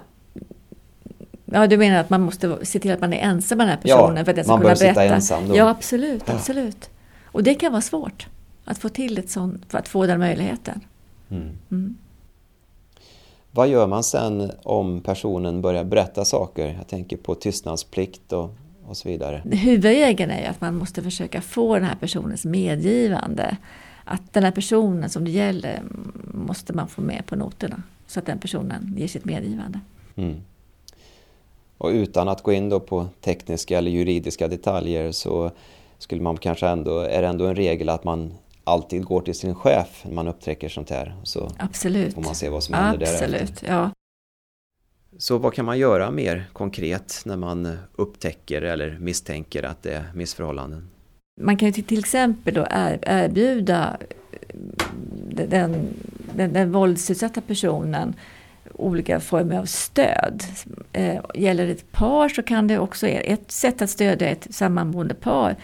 ja, 1.45 1.67
du 1.67 1.77
menar 1.77 1.99
att 1.99 2.09
man 2.09 2.21
måste 2.21 2.65
se 2.65 2.79
till 2.79 2.91
att 2.91 3.01
man 3.01 3.13
är 3.13 3.19
ensam 3.19 3.57
med 3.57 3.67
den 3.67 3.75
här 3.75 3.81
personen 3.81 4.17
ja, 4.17 4.25
för 4.25 4.31
att 4.31 4.35
den 4.35 4.45
ska 4.45 4.53
man 4.53 4.61
kunna 4.61 4.73
bör 4.73 4.79
berätta? 4.79 5.01
Sitta 5.01 5.15
ensam 5.15 5.47
då. 5.47 5.55
Ja, 5.55 5.69
absolut, 5.69 6.29
absolut. 6.29 6.89
Och 7.33 7.43
det 7.43 7.55
kan 7.55 7.71
vara 7.71 7.81
svårt 7.81 8.27
att 8.65 8.77
få 8.77 8.89
till 8.89 9.17
ett 9.17 9.29
sånt, 9.29 9.75
att 9.75 9.87
få 9.87 10.05
den 10.05 10.19
möjligheten. 10.19 10.81
Mm. 11.29 11.49
Mm. 11.71 11.97
Vad 13.51 13.67
gör 13.67 13.87
man 13.87 14.03
sen 14.03 14.51
om 14.63 15.01
personen 15.01 15.61
börjar 15.61 15.83
berätta 15.83 16.25
saker? 16.25 16.75
Jag 16.77 16.87
tänker 16.87 17.17
på 17.17 17.35
tystnadsplikt 17.35 18.33
och 18.33 18.55
och 18.87 18.97
så 18.97 19.09
vidare. 19.09 19.41
Huvudregeln 19.51 20.31
är 20.31 20.41
ju 20.41 20.45
att 20.45 20.61
man 20.61 20.75
måste 20.75 21.03
försöka 21.03 21.41
få 21.41 21.75
den 21.75 21.83
här 21.83 21.95
personens 21.95 22.45
medgivande. 22.45 23.57
Att 24.03 24.33
den 24.33 24.43
här 24.43 24.51
personen 24.51 25.09
som 25.09 25.25
det 25.25 25.31
gäller 25.31 25.81
måste 26.33 26.73
man 26.73 26.87
få 26.87 27.01
med 27.01 27.25
på 27.25 27.35
noterna 27.35 27.83
så 28.07 28.19
att 28.19 28.25
den 28.25 28.39
personen 28.39 28.95
ger 28.97 29.07
sitt 29.07 29.25
medgivande. 29.25 29.79
Mm. 30.15 30.41
Och 31.77 31.89
utan 31.89 32.27
att 32.29 32.43
gå 32.43 32.53
in 32.53 32.69
då 32.69 32.79
på 32.79 33.07
tekniska 33.21 33.77
eller 33.77 33.91
juridiska 33.91 34.47
detaljer 34.47 35.11
så 35.11 35.51
skulle 36.03 36.21
man 36.21 36.37
kanske 36.37 36.67
ändå, 36.67 36.99
är 36.99 37.21
det 37.21 37.27
ändå 37.27 37.45
en 37.45 37.55
regel 37.55 37.89
att 37.89 38.03
man 38.03 38.33
alltid 38.63 39.03
går 39.03 39.21
till 39.21 39.35
sin 39.35 39.55
chef 39.55 40.01
när 40.05 40.13
man 40.13 40.27
upptäcker 40.27 40.69
sånt 40.69 40.89
här. 40.89 41.15
Så 41.23 41.51
Absolut. 41.59 42.13
får 42.13 42.21
man 42.21 42.35
se 42.35 42.49
vad 42.49 42.63
som 42.63 42.75
händer 42.75 43.07
Absolut, 43.07 43.31
därefter. 43.31 43.67
ja. 43.67 43.91
Så 45.17 45.37
vad 45.37 45.53
kan 45.53 45.65
man 45.65 45.77
göra 45.79 46.11
mer 46.11 46.45
konkret 46.53 47.21
när 47.25 47.37
man 47.37 47.77
upptäcker 47.95 48.61
eller 48.61 48.97
misstänker 48.99 49.63
att 49.63 49.83
det 49.83 49.93
är 49.93 50.11
missförhållanden? 50.13 50.89
Man 51.41 51.57
kan 51.57 51.71
ju 51.71 51.83
till 51.83 51.99
exempel 51.99 52.53
då 52.53 52.67
erbjuda 52.69 53.97
den, 55.49 55.87
den, 56.35 56.53
den 56.53 56.71
våldsutsatta 56.71 57.41
personen 57.41 58.15
olika 58.73 59.19
former 59.19 59.59
av 59.59 59.65
stöd. 59.65 60.43
Eh, 60.93 61.21
gäller 61.35 61.65
det 61.65 61.71
ett 61.71 61.91
par 61.91 62.29
så 62.29 62.43
kan 62.43 62.67
det 62.67 62.79
också, 62.79 63.07
ett 63.07 63.51
sätt 63.51 63.81
att 63.81 63.89
stödja 63.89 64.29
ett 64.29 64.47
sammanboende 64.49 65.13
par 65.13 65.55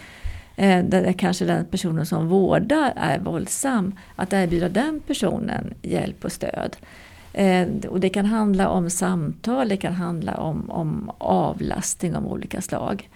Eh, 0.60 0.84
där 0.84 1.12
kanske 1.12 1.44
den 1.44 1.64
personen 1.64 2.06
som 2.06 2.28
vårdar 2.28 2.92
är 2.96 3.18
våldsam, 3.18 3.94
att 4.16 4.32
erbjuda 4.32 4.68
den 4.68 5.00
personen 5.06 5.74
hjälp 5.82 6.24
och 6.24 6.32
stöd. 6.32 6.76
Eh, 7.32 7.68
och 7.88 8.00
det 8.00 8.08
kan 8.08 8.26
handla 8.26 8.68
om 8.68 8.90
samtal, 8.90 9.68
det 9.68 9.76
kan 9.76 9.92
handla 9.92 10.34
om, 10.34 10.70
om 10.70 11.10
avlastning 11.18 12.16
av 12.16 12.26
olika 12.26 12.60
slag. 12.60 13.08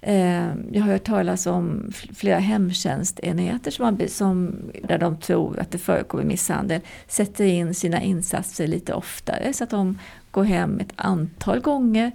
Eh, 0.00 0.46
jag 0.72 0.82
har 0.82 0.92
hört 0.92 1.04
talas 1.04 1.46
om 1.46 1.92
flera 2.14 2.38
hemtjänstenheter 2.38 3.70
som, 3.70 3.98
som, 4.08 4.56
där 4.82 4.98
de 4.98 5.16
tror 5.16 5.58
att 5.60 5.70
det 5.70 5.78
förekommer 5.78 6.24
misshandel, 6.24 6.80
sätter 7.08 7.44
in 7.44 7.74
sina 7.74 8.02
insatser 8.02 8.66
lite 8.66 8.94
oftare 8.94 9.52
så 9.52 9.64
att 9.64 9.70
de 9.70 9.98
går 10.30 10.44
hem 10.44 10.80
ett 10.80 10.92
antal 10.96 11.60
gånger 11.60 12.12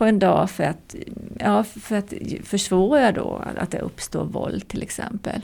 på 0.00 0.04
en 0.06 0.18
dag 0.18 0.50
för 0.50 0.64
att, 0.64 0.94
ja, 1.38 1.64
för 1.64 1.96
att 1.96 2.12
försvåra 2.42 3.12
då 3.12 3.44
att 3.56 3.70
det 3.70 3.78
uppstår 3.78 4.24
våld 4.24 4.68
till 4.68 4.82
exempel. 4.82 5.40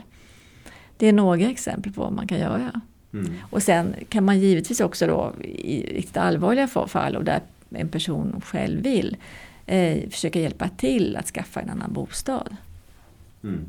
Det 0.97 1.07
är 1.07 1.13
några 1.13 1.49
exempel 1.49 1.93
på 1.93 2.01
vad 2.01 2.13
man 2.13 2.27
kan 2.27 2.39
göra. 2.39 2.81
Mm. 3.13 3.33
Och 3.49 3.63
sen 3.63 3.95
kan 4.09 4.23
man 4.23 4.39
givetvis 4.39 4.79
också 4.79 5.07
då 5.07 5.33
i 5.43 5.95
riktigt 5.95 6.17
allvarliga 6.17 6.67
fall 6.67 7.15
och 7.15 7.23
där 7.23 7.41
en 7.69 7.89
person 7.89 8.41
själv 8.45 8.83
vill 8.83 9.17
eh, 9.65 10.09
försöka 10.09 10.39
hjälpa 10.39 10.69
till 10.69 11.15
att 11.15 11.27
skaffa 11.27 11.61
en 11.61 11.69
annan 11.69 11.93
bostad. 11.93 12.55
Mm. 13.43 13.65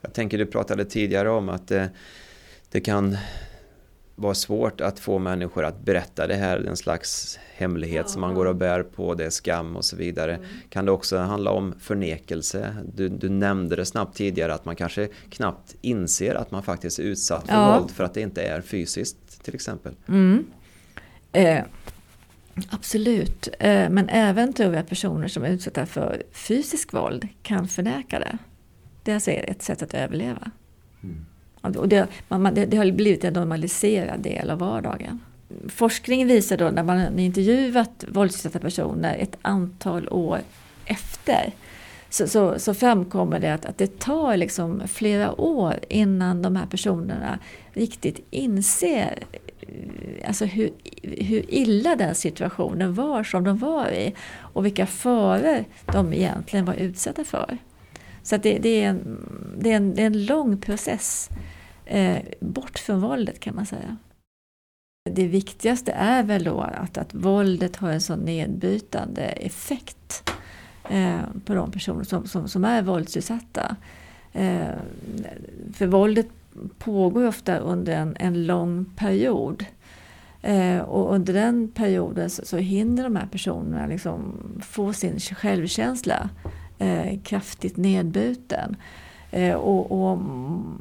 Jag 0.00 0.12
tänker 0.12 0.38
du 0.38 0.46
pratade 0.46 0.84
tidigare 0.84 1.30
om 1.30 1.48
att 1.48 1.68
det, 1.68 1.90
det 2.70 2.80
kan 2.80 3.16
vara 4.16 4.34
svårt 4.34 4.80
att 4.80 4.98
få 4.98 5.18
människor 5.18 5.64
att 5.64 5.80
berätta 5.80 6.26
det 6.26 6.34
här, 6.34 6.58
en 6.58 6.76
slags 6.76 7.38
hemlighet 7.54 8.04
ja. 8.06 8.08
som 8.08 8.20
man 8.20 8.34
går 8.34 8.46
och 8.46 8.56
bär 8.56 8.82
på, 8.82 9.14
det 9.14 9.24
är 9.24 9.30
skam 9.30 9.76
och 9.76 9.84
så 9.84 9.96
vidare. 9.96 10.34
Mm. 10.34 10.48
Kan 10.68 10.84
det 10.84 10.92
också 10.92 11.18
handla 11.18 11.50
om 11.50 11.74
förnekelse? 11.80 12.76
Du, 12.94 13.08
du, 13.08 13.28
nämnde 13.28 13.76
det 13.76 13.84
snabbt 13.84 14.16
tidigare 14.16 14.54
att 14.54 14.64
man 14.64 14.76
kanske 14.76 15.08
knappt 15.30 15.74
inser 15.80 16.34
att 16.34 16.50
man 16.50 16.62
faktiskt 16.62 16.98
är 16.98 17.02
utsatt 17.02 17.46
för 17.46 17.54
ja. 17.54 17.78
våld 17.78 17.90
för 17.90 18.04
att 18.04 18.14
det 18.14 18.20
inte 18.20 18.42
är 18.42 18.60
fysiskt 18.60 19.44
till 19.44 19.54
exempel. 19.54 19.94
Mm. 20.08 20.46
Eh, 21.32 21.64
Absolut, 22.70 23.48
eh, 23.58 23.90
men 23.90 24.08
även 24.08 24.52
tror 24.52 24.74
jag 24.74 24.80
att 24.80 24.88
personer 24.88 25.28
som 25.28 25.44
är 25.44 25.48
utsatta 25.48 25.86
för 25.86 26.22
fysisk 26.32 26.92
våld 26.92 27.28
kan 27.42 27.68
förneka 27.68 28.18
det. 28.18 28.38
Det 29.02 29.10
är 29.10 29.14
alltså 29.14 29.30
ett 29.30 29.62
sätt 29.62 29.82
att 29.82 29.94
överleva. 29.94 30.50
Mm. 31.02 31.26
Och 31.76 31.88
det, 31.88 32.06
man, 32.28 32.54
det, 32.54 32.66
det, 32.66 32.76
har 32.76 32.90
blivit 32.90 33.24
en 33.24 33.32
normaliserad 33.32 34.20
del 34.20 34.50
av 34.50 34.58
vardagen. 34.58 35.20
Forskningen 35.68 36.28
visar 36.28 36.56
då 36.56 36.70
när 36.70 36.82
man 36.82 36.98
har 36.98 37.18
intervjuat 37.18 38.04
våldsutsatta 38.08 38.58
personer 38.58 39.16
ett 39.18 39.36
antal 39.42 40.08
år 40.08 40.40
efter 40.84 41.52
så, 42.10 42.28
så, 42.28 42.58
så 42.58 42.74
framkommer 42.74 43.40
det 43.40 43.54
att, 43.54 43.64
att 43.64 43.78
det 43.78 43.98
tar 43.98 44.36
liksom 44.36 44.82
flera 44.88 45.40
år 45.40 45.74
innan 45.88 46.42
de 46.42 46.56
här 46.56 46.66
personerna 46.66 47.38
riktigt 47.72 48.26
inser 48.30 49.18
alltså 50.26 50.44
hur, 50.44 50.70
hur 51.02 51.54
illa 51.54 51.96
den 51.96 52.14
situationen 52.14 52.94
var 52.94 53.24
som 53.24 53.44
de 53.44 53.58
var 53.58 53.88
i 53.90 54.14
och 54.38 54.66
vilka 54.66 54.86
faror 54.86 55.64
de 55.84 56.12
egentligen 56.12 56.64
var 56.64 56.74
utsatta 56.74 57.24
för. 57.24 57.58
Så 58.22 58.36
det, 58.36 58.58
det, 58.58 58.84
är 58.84 58.88
en, 58.88 59.18
det, 59.58 59.72
är 59.72 59.76
en, 59.76 59.94
det 59.94 60.02
är 60.02 60.06
en 60.06 60.26
lång 60.26 60.58
process 60.58 61.28
eh, 61.86 62.22
bort 62.40 62.78
från 62.78 63.00
våldet 63.00 63.40
kan 63.40 63.54
man 63.54 63.66
säga. 63.66 63.96
Det 65.10 65.26
viktigaste 65.26 65.92
är 65.92 66.22
väl 66.22 66.44
då 66.44 66.60
att, 66.60 66.98
att 66.98 67.14
våldet 67.14 67.76
har 67.76 67.90
en 67.90 68.00
sån 68.00 68.18
nedbrytande 68.18 69.22
effekt 69.22 70.30
eh, 70.90 71.20
på 71.44 71.54
de 71.54 71.70
personer 71.70 72.04
som, 72.04 72.26
som, 72.26 72.48
som 72.48 72.64
är 72.64 72.82
våldsutsatta. 72.82 73.76
Eh, 74.32 74.68
för 75.74 75.86
våldet 75.86 76.26
pågår 76.78 77.26
ofta 77.26 77.58
under 77.58 77.92
en, 77.92 78.16
en 78.18 78.46
lång 78.46 78.84
period. 78.84 79.64
Eh, 80.42 80.78
och 80.78 81.14
under 81.14 81.32
den 81.32 81.68
perioden 81.68 82.30
så, 82.30 82.44
så 82.44 82.56
hinner 82.56 83.02
de 83.02 83.16
här 83.16 83.26
personerna 83.26 83.86
liksom 83.86 84.34
få 84.60 84.92
sin 84.92 85.20
självkänsla 85.20 86.30
eh, 86.78 87.20
kraftigt 87.22 87.76
nedbruten. 87.76 88.76
Eh, 89.36 89.54
och, 89.54 89.92
och, 89.92 90.18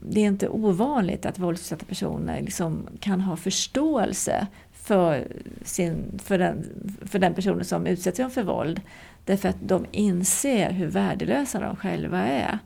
det 0.01 0.19
är 0.19 0.27
inte 0.27 0.49
ovanligt 0.49 1.25
att 1.25 1.39
våldsutsatta 1.39 1.85
personer 1.85 2.41
liksom 2.41 2.87
kan 2.99 3.21
ha 3.21 3.37
förståelse 3.37 4.47
för, 4.73 5.27
sin, 5.63 6.19
för, 6.23 6.37
den, 6.37 6.65
för 7.05 7.19
den 7.19 7.33
personen 7.33 7.65
som 7.65 7.87
utsätter 7.87 8.23
dem 8.23 8.31
för 8.31 8.43
våld. 8.43 8.81
Därför 9.25 9.49
att 9.49 9.57
de 9.59 9.85
inser 9.91 10.71
hur 10.71 10.87
värdelösa 10.87 11.59
de 11.59 11.75
själva 11.75 12.21
är. 12.23 12.59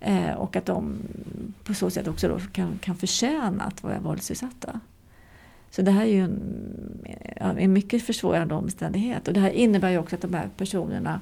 Eh, 0.00 0.30
och 0.30 0.56
att 0.56 0.66
de 0.66 0.98
på 1.64 1.74
så 1.74 1.90
sätt 1.90 2.08
också 2.08 2.28
då 2.28 2.38
kan, 2.52 2.78
kan 2.78 2.96
förtjäna 2.96 3.64
att 3.64 3.82
vara 3.82 4.00
våldsutsatta. 4.00 4.80
Så 5.70 5.82
det 5.82 5.90
här 5.90 6.02
är 6.02 6.12
ju 6.12 6.24
en, 7.36 7.58
en 7.58 7.72
mycket 7.72 8.02
försvårande 8.02 8.54
omständighet. 8.54 9.28
Och 9.28 9.34
det 9.34 9.40
här 9.40 9.50
innebär 9.50 9.90
ju 9.90 9.98
också 9.98 10.16
att 10.16 10.22
de 10.22 10.34
här 10.34 10.48
personerna 10.56 11.20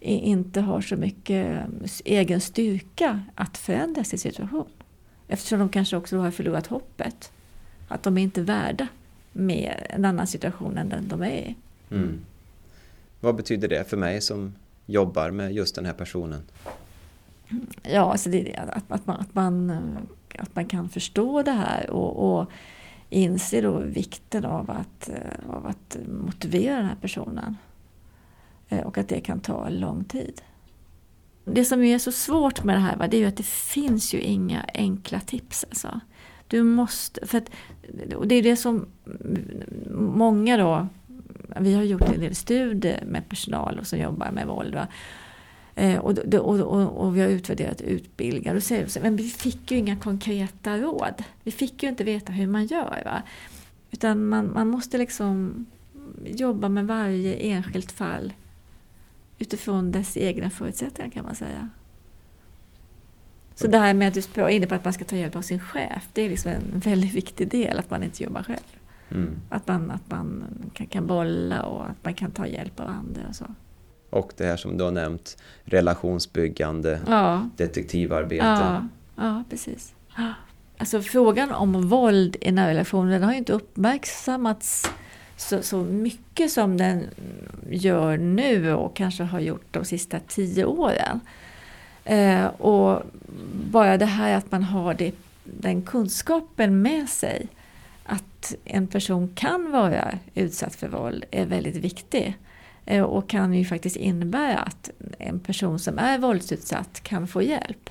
inte 0.00 0.60
har 0.60 0.80
så 0.80 0.96
mycket 0.96 1.66
egen 2.04 2.40
styrka 2.40 3.22
att 3.34 3.58
förändra 3.58 4.04
sin 4.04 4.18
situation. 4.18 4.68
Eftersom 5.28 5.58
de 5.58 5.68
kanske 5.68 5.96
också 5.96 6.18
har 6.18 6.30
förlorat 6.30 6.66
hoppet. 6.66 7.32
Att 7.88 8.02
de 8.02 8.18
är 8.18 8.22
inte 8.22 8.42
värda 8.42 8.88
med 9.32 9.86
en 9.90 10.04
annan 10.04 10.26
situation 10.26 10.78
än 10.78 10.88
den 10.88 11.08
de 11.08 11.22
är 11.22 11.30
i. 11.30 11.56
Mm. 11.90 12.20
Vad 13.20 13.36
betyder 13.36 13.68
det 13.68 13.84
för 13.84 13.96
mig 13.96 14.20
som 14.20 14.54
jobbar 14.86 15.30
med 15.30 15.52
just 15.52 15.74
den 15.74 15.86
här 15.86 15.92
personen? 15.92 16.42
Ja, 17.82 18.12
alltså 18.12 18.30
det 18.30 18.56
att, 18.56 18.92
att, 18.92 19.06
man, 19.06 19.16
att, 19.20 19.34
man, 19.34 19.70
att 20.38 20.54
man 20.54 20.66
kan 20.66 20.88
förstå 20.88 21.42
det 21.42 21.50
här 21.50 21.90
och, 21.90 22.40
och 22.40 22.50
inse 23.10 23.60
då 23.60 23.78
vikten 23.78 24.44
av 24.44 24.70
att, 24.70 25.10
av 25.48 25.66
att 25.66 25.96
motivera 26.06 26.76
den 26.76 26.86
här 26.86 26.96
personen. 27.00 27.56
Eh, 28.68 28.80
och 28.80 28.98
att 28.98 29.08
det 29.08 29.20
kan 29.20 29.40
ta 29.40 29.68
lång 29.68 30.04
tid. 30.04 30.42
Det 31.44 31.64
som 31.64 31.82
är 31.82 31.98
så 31.98 32.12
svårt 32.12 32.64
med 32.64 32.76
det 32.76 32.80
här 32.80 32.96
va, 32.96 33.08
det 33.08 33.16
är 33.16 33.18
ju 33.18 33.26
att 33.26 33.36
det 33.36 33.46
finns 33.46 34.14
ju 34.14 34.20
inga 34.20 34.64
enkla 34.74 35.20
tips. 35.20 35.64
Alltså. 35.64 36.00
Du 36.48 36.62
måste, 36.62 37.26
för 37.26 37.38
att, 37.38 37.50
och 38.14 38.28
det 38.28 38.34
är 38.34 38.42
det 38.42 38.56
som 38.56 38.86
många 39.94 40.56
då, 40.56 40.86
vi 41.60 41.74
har 41.74 41.82
gjort 41.82 42.02
en 42.02 42.20
del 42.20 42.34
studier 42.34 43.04
med 43.06 43.28
personal 43.28 43.80
som 43.84 43.98
jobbar 43.98 44.30
med 44.30 44.46
våld. 44.46 44.74
Va? 44.74 44.86
Eh, 45.74 45.98
och, 45.98 46.18
och, 46.34 46.60
och, 46.60 47.04
och, 47.04 47.16
vi 47.16 47.20
har 47.20 47.28
utvärderat 47.28 47.80
utbildningar 47.80 48.54
och 48.54 48.62
säger 48.62 48.86
så, 48.86 49.00
men 49.00 49.16
vi 49.16 49.28
fick 49.28 49.70
ju 49.70 49.78
inga 49.78 49.96
konkreta 49.96 50.78
råd. 50.78 51.24
Vi 51.42 51.50
fick 51.50 51.82
ju 51.82 51.88
inte 51.88 52.04
veta 52.04 52.32
hur 52.32 52.46
man 52.46 52.66
gör. 52.66 53.02
Va? 53.04 53.22
Utan 53.90 54.24
man, 54.26 54.52
man 54.52 54.68
måste 54.68 54.98
liksom 54.98 55.66
jobba 56.26 56.68
med 56.68 56.86
varje 56.86 57.34
enskilt 57.34 57.92
fall 57.92 58.32
utifrån 59.38 59.92
dess 59.92 60.16
egna 60.16 60.50
förutsättningar 60.50 61.10
kan 61.10 61.24
man 61.24 61.34
säga. 61.34 61.68
Så 63.54 63.66
det 63.66 63.78
här 63.78 63.94
med 63.94 64.08
att 64.08 64.34
du 64.34 64.40
är 64.40 64.48
inne 64.48 64.66
på 64.66 64.74
att 64.74 64.84
man 64.84 64.92
ska 64.92 65.04
ta 65.04 65.16
hjälp 65.16 65.36
av 65.36 65.42
sin 65.42 65.60
chef, 65.60 66.08
det 66.12 66.22
är 66.22 66.28
liksom 66.28 66.52
en 66.52 66.62
väldigt 66.80 67.14
viktig 67.14 67.48
del, 67.48 67.78
att 67.78 67.90
man 67.90 68.02
inte 68.02 68.22
jobbar 68.22 68.42
själv. 68.42 68.78
Mm. 69.08 69.36
Att 69.48 69.68
man, 69.68 69.90
att 69.90 70.10
man 70.10 70.44
kan, 70.72 70.86
kan 70.86 71.06
bolla 71.06 71.62
och 71.62 71.84
att 71.84 72.04
man 72.04 72.14
kan 72.14 72.30
ta 72.30 72.46
hjälp 72.46 72.80
av 72.80 72.88
andra 72.88 73.22
och 73.28 73.36
så. 73.36 73.44
Och 74.10 74.32
det 74.36 74.44
här 74.44 74.56
som 74.56 74.78
du 74.78 74.84
har 74.84 74.90
nämnt, 74.90 75.36
relationsbyggande, 75.64 77.00
ja. 77.06 77.48
detektivarbete. 77.56 78.44
Ja, 78.44 78.88
ja 79.16 79.44
precis. 79.50 79.94
Alltså 80.78 81.00
frågan 81.00 81.52
om 81.52 81.88
våld 81.88 82.36
i 82.40 82.52
nära 82.52 82.70
relationer 82.70 83.20
har 83.20 83.32
ju 83.32 83.38
inte 83.38 83.52
uppmärksammats 83.52 84.90
så, 85.38 85.62
så 85.62 85.76
mycket 85.84 86.52
som 86.52 86.76
den 86.76 87.06
gör 87.70 88.16
nu 88.16 88.72
och 88.72 88.96
kanske 88.96 89.22
har 89.22 89.40
gjort 89.40 89.66
de 89.70 89.84
sista 89.84 90.20
tio 90.20 90.64
åren. 90.64 91.20
Eh, 92.04 92.46
och 92.46 93.02
bara 93.70 93.96
det 93.96 94.06
här 94.06 94.36
att 94.36 94.52
man 94.52 94.62
har 94.62 94.94
det, 94.94 95.14
den 95.44 95.82
kunskapen 95.82 96.82
med 96.82 97.08
sig 97.08 97.48
att 98.04 98.54
en 98.64 98.86
person 98.86 99.32
kan 99.34 99.72
vara 99.72 100.18
utsatt 100.34 100.74
för 100.74 100.88
våld 100.88 101.24
är 101.30 101.46
väldigt 101.46 101.76
viktig. 101.76 102.36
Eh, 102.86 103.02
och 103.02 103.28
kan 103.28 103.54
ju 103.54 103.64
faktiskt 103.64 103.96
innebära 103.96 104.58
att 104.58 104.90
en 105.18 105.40
person 105.40 105.78
som 105.78 105.98
är 105.98 106.18
våldsutsatt 106.18 107.00
kan 107.02 107.28
få 107.28 107.42
hjälp. 107.42 107.90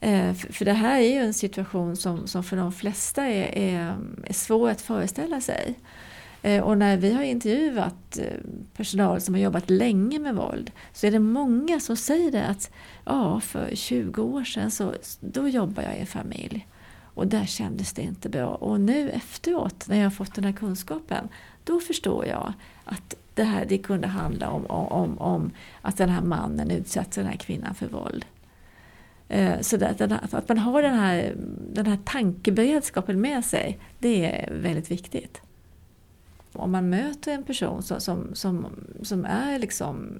Eh, 0.00 0.34
för 0.34 0.64
det 0.64 0.72
här 0.72 1.00
är 1.00 1.12
ju 1.12 1.18
en 1.18 1.34
situation 1.34 1.96
som, 1.96 2.26
som 2.26 2.44
för 2.44 2.56
de 2.56 2.72
flesta 2.72 3.24
är, 3.24 3.58
är, 3.58 3.96
är 4.24 4.32
svår 4.32 4.70
att 4.70 4.80
föreställa 4.80 5.40
sig. 5.40 5.74
Eh, 6.42 6.62
och 6.62 6.78
när 6.78 6.96
vi 6.96 7.12
har 7.12 7.22
intervjuat 7.22 8.18
eh, 8.18 8.38
personal 8.76 9.20
som 9.20 9.34
har 9.34 9.40
jobbat 9.40 9.70
länge 9.70 10.18
med 10.18 10.34
våld 10.34 10.70
så 10.92 11.06
är 11.06 11.10
det 11.10 11.18
många 11.18 11.80
som 11.80 11.96
säger 11.96 12.32
det 12.32 12.46
att 12.46 12.70
ja, 13.04 13.40
för 13.40 13.70
20 13.74 14.22
år 14.22 14.44
sedan 14.44 14.70
så 14.70 14.94
då 15.20 15.48
jobbade 15.48 15.88
jag 15.88 15.96
i 15.96 16.00
en 16.00 16.06
familj. 16.06 16.66
Och 17.14 17.26
där 17.26 17.44
kändes 17.44 17.92
det 17.92 18.02
inte 18.02 18.28
bra. 18.28 18.46
Och 18.46 18.80
nu 18.80 19.10
efteråt, 19.10 19.88
när 19.88 19.96
jag 19.96 20.04
har 20.04 20.10
fått 20.10 20.34
den 20.34 20.44
här 20.44 20.52
kunskapen, 20.52 21.28
då 21.64 21.80
förstår 21.80 22.26
jag 22.26 22.52
att 22.84 23.14
det 23.34 23.44
här 23.44 23.64
det 23.68 23.78
kunde 23.78 24.06
handla 24.06 24.50
om, 24.50 24.66
om, 24.66 25.18
om 25.18 25.50
att 25.82 25.96
den 25.96 26.08
här 26.08 26.22
mannen 26.22 26.70
utsatte 26.70 27.20
den 27.20 27.30
här 27.30 27.36
kvinnan 27.36 27.74
för 27.74 27.88
våld. 27.88 28.24
Eh, 29.28 29.60
så 29.60 29.84
att, 29.84 30.00
att 30.34 30.48
man 30.48 30.58
har 30.58 30.82
den 30.82 30.94
här, 30.94 31.34
den 31.72 31.86
här 31.86 31.98
tankeberedskapen 32.04 33.20
med 33.20 33.44
sig, 33.44 33.78
det 33.98 34.24
är 34.26 34.54
väldigt 34.54 34.90
viktigt. 34.90 35.42
Om 36.52 36.70
man 36.70 36.90
möter 36.90 37.32
en 37.32 37.42
person 37.42 37.82
som, 37.82 38.00
som, 38.00 38.34
som, 38.34 38.66
som 39.02 39.24
är 39.24 39.58
liksom 39.58 40.12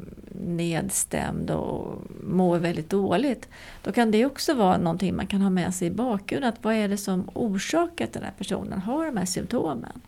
nedstämd 0.44 1.50
och 1.50 2.02
mår 2.24 2.58
väldigt 2.58 2.90
dåligt, 2.90 3.48
då 3.82 3.92
kan 3.92 4.10
det 4.10 4.26
också 4.26 4.54
vara 4.54 4.78
någonting 4.78 5.16
man 5.16 5.26
kan 5.26 5.40
ha 5.40 5.50
med 5.50 5.74
sig 5.74 5.88
i 5.88 5.90
bakgrunden. 5.90 6.48
Att 6.48 6.64
vad 6.64 6.74
är 6.74 6.88
det 6.88 6.96
som 6.96 7.30
orsakar 7.34 8.04
att 8.04 8.12
den 8.12 8.22
här 8.22 8.34
personen 8.38 8.78
har 8.78 9.06
de 9.06 9.16
här 9.16 9.26
symptomen? 9.26 10.00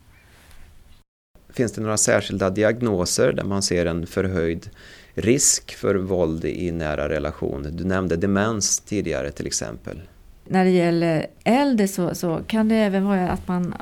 Finns 1.49 1.73
det 1.73 1.81
några 1.81 1.97
särskilda 1.97 2.51
diagnoser 2.51 3.33
där 3.33 3.45
man 3.45 3.63
ser 3.63 3.87
en 3.87 4.07
förhöjd 4.07 4.71
risk 5.15 5.75
för 5.75 5.95
våld 5.95 6.45
i 6.45 6.73
nära 6.73 7.09
relation? 7.09 7.67
Du 7.73 7.85
nämnde 7.85 8.17
demens 8.17 8.81
tidigare 8.81 9.31
till 9.31 9.47
exempel. 9.47 10.01
När 10.45 10.65
det 10.65 10.71
gäller 10.71 11.27
äldre 11.45 11.89
så, 11.89 12.15
så 12.15 12.41
kan 12.47 12.69
det 12.69 12.75
även 12.75 13.05
vara 13.05 13.31
att 13.31 13.49
man, 13.49 13.75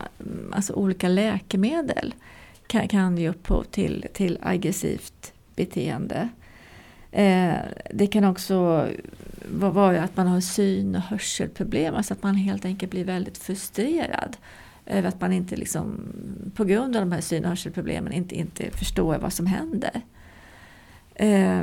alltså 0.52 0.72
olika 0.72 1.08
läkemedel 1.08 2.14
kan, 2.66 2.88
kan 2.88 3.18
ge 3.18 3.28
upphov 3.28 3.62
till, 3.62 4.06
till 4.12 4.38
aggressivt 4.42 5.32
beteende. 5.56 6.28
Eh, 7.10 7.54
det 7.94 8.06
kan 8.06 8.24
också 8.24 8.88
vara 9.52 10.02
att 10.02 10.16
man 10.16 10.26
har 10.26 10.40
syn 10.40 10.94
och 10.94 11.02
hörselproblem, 11.02 11.94
alltså 11.94 12.14
att 12.14 12.22
man 12.22 12.34
helt 12.34 12.64
enkelt 12.64 12.92
blir 12.92 13.04
väldigt 13.04 13.38
frustrerad 13.38 14.36
över 14.86 15.08
att 15.08 15.20
man 15.20 15.32
inte 15.32 15.56
liksom, 15.56 16.12
på 16.54 16.64
grund 16.64 16.96
av 16.96 17.02
de 17.02 17.12
här 17.12 17.20
syn 17.20 17.44
och 17.44 17.48
hörselproblemen 17.48 18.12
inte, 18.12 18.34
inte 18.34 18.70
förstår 18.70 19.18
vad 19.18 19.32
som 19.32 19.46
händer. 19.46 20.00
Eh, 21.14 21.62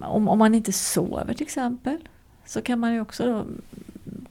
om, 0.00 0.28
om 0.28 0.38
man 0.38 0.54
inte 0.54 0.72
sover 0.72 1.34
till 1.34 1.46
exempel 1.46 1.98
så 2.46 2.62
kan 2.62 2.78
man 2.78 2.94
ju 2.94 3.00
också 3.00 3.46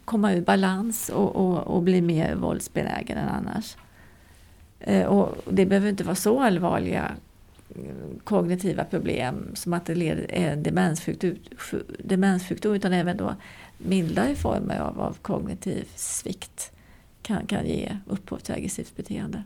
komma 0.05 0.33
ur 0.33 0.41
balans 0.41 1.09
och, 1.09 1.35
och, 1.35 1.57
och 1.75 1.83
bli 1.83 2.01
mer 2.01 2.35
våldsbenägen 2.35 3.17
än 3.17 3.29
annars. 3.29 3.75
Eh, 4.79 5.05
och 5.05 5.37
det 5.53 5.65
behöver 5.65 5.89
inte 5.89 6.03
vara 6.03 6.15
så 6.15 6.39
allvarliga 6.39 7.11
eh, 7.69 8.19
kognitiva 8.23 8.83
problem 8.83 9.51
som 9.53 9.73
att 9.73 9.85
det 9.85 9.95
leder 9.95 10.25
en 10.29 10.57
eh, 10.57 10.63
demenssjukdom, 10.63 11.35
demenssjukdom 11.99 12.73
utan 12.73 12.93
även 12.93 13.17
då 13.17 13.35
mildare 13.77 14.35
former 14.35 14.79
av, 14.79 15.01
av 15.01 15.17
kognitiv 15.21 15.87
svikt 15.95 16.71
kan, 17.21 17.45
kan 17.45 17.65
ge 17.65 17.97
upphov 18.07 18.37
till 18.37 18.55
aggressivt 18.55 18.95
beteende. 18.95 19.43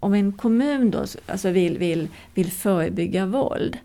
Om 0.00 0.14
en 0.14 0.32
kommun 0.32 0.90
då 0.90 1.04
alltså 1.26 1.50
vill, 1.50 1.78
vill, 1.78 2.08
vill 2.34 2.50
förebygga 2.50 3.26
våld 3.26 3.78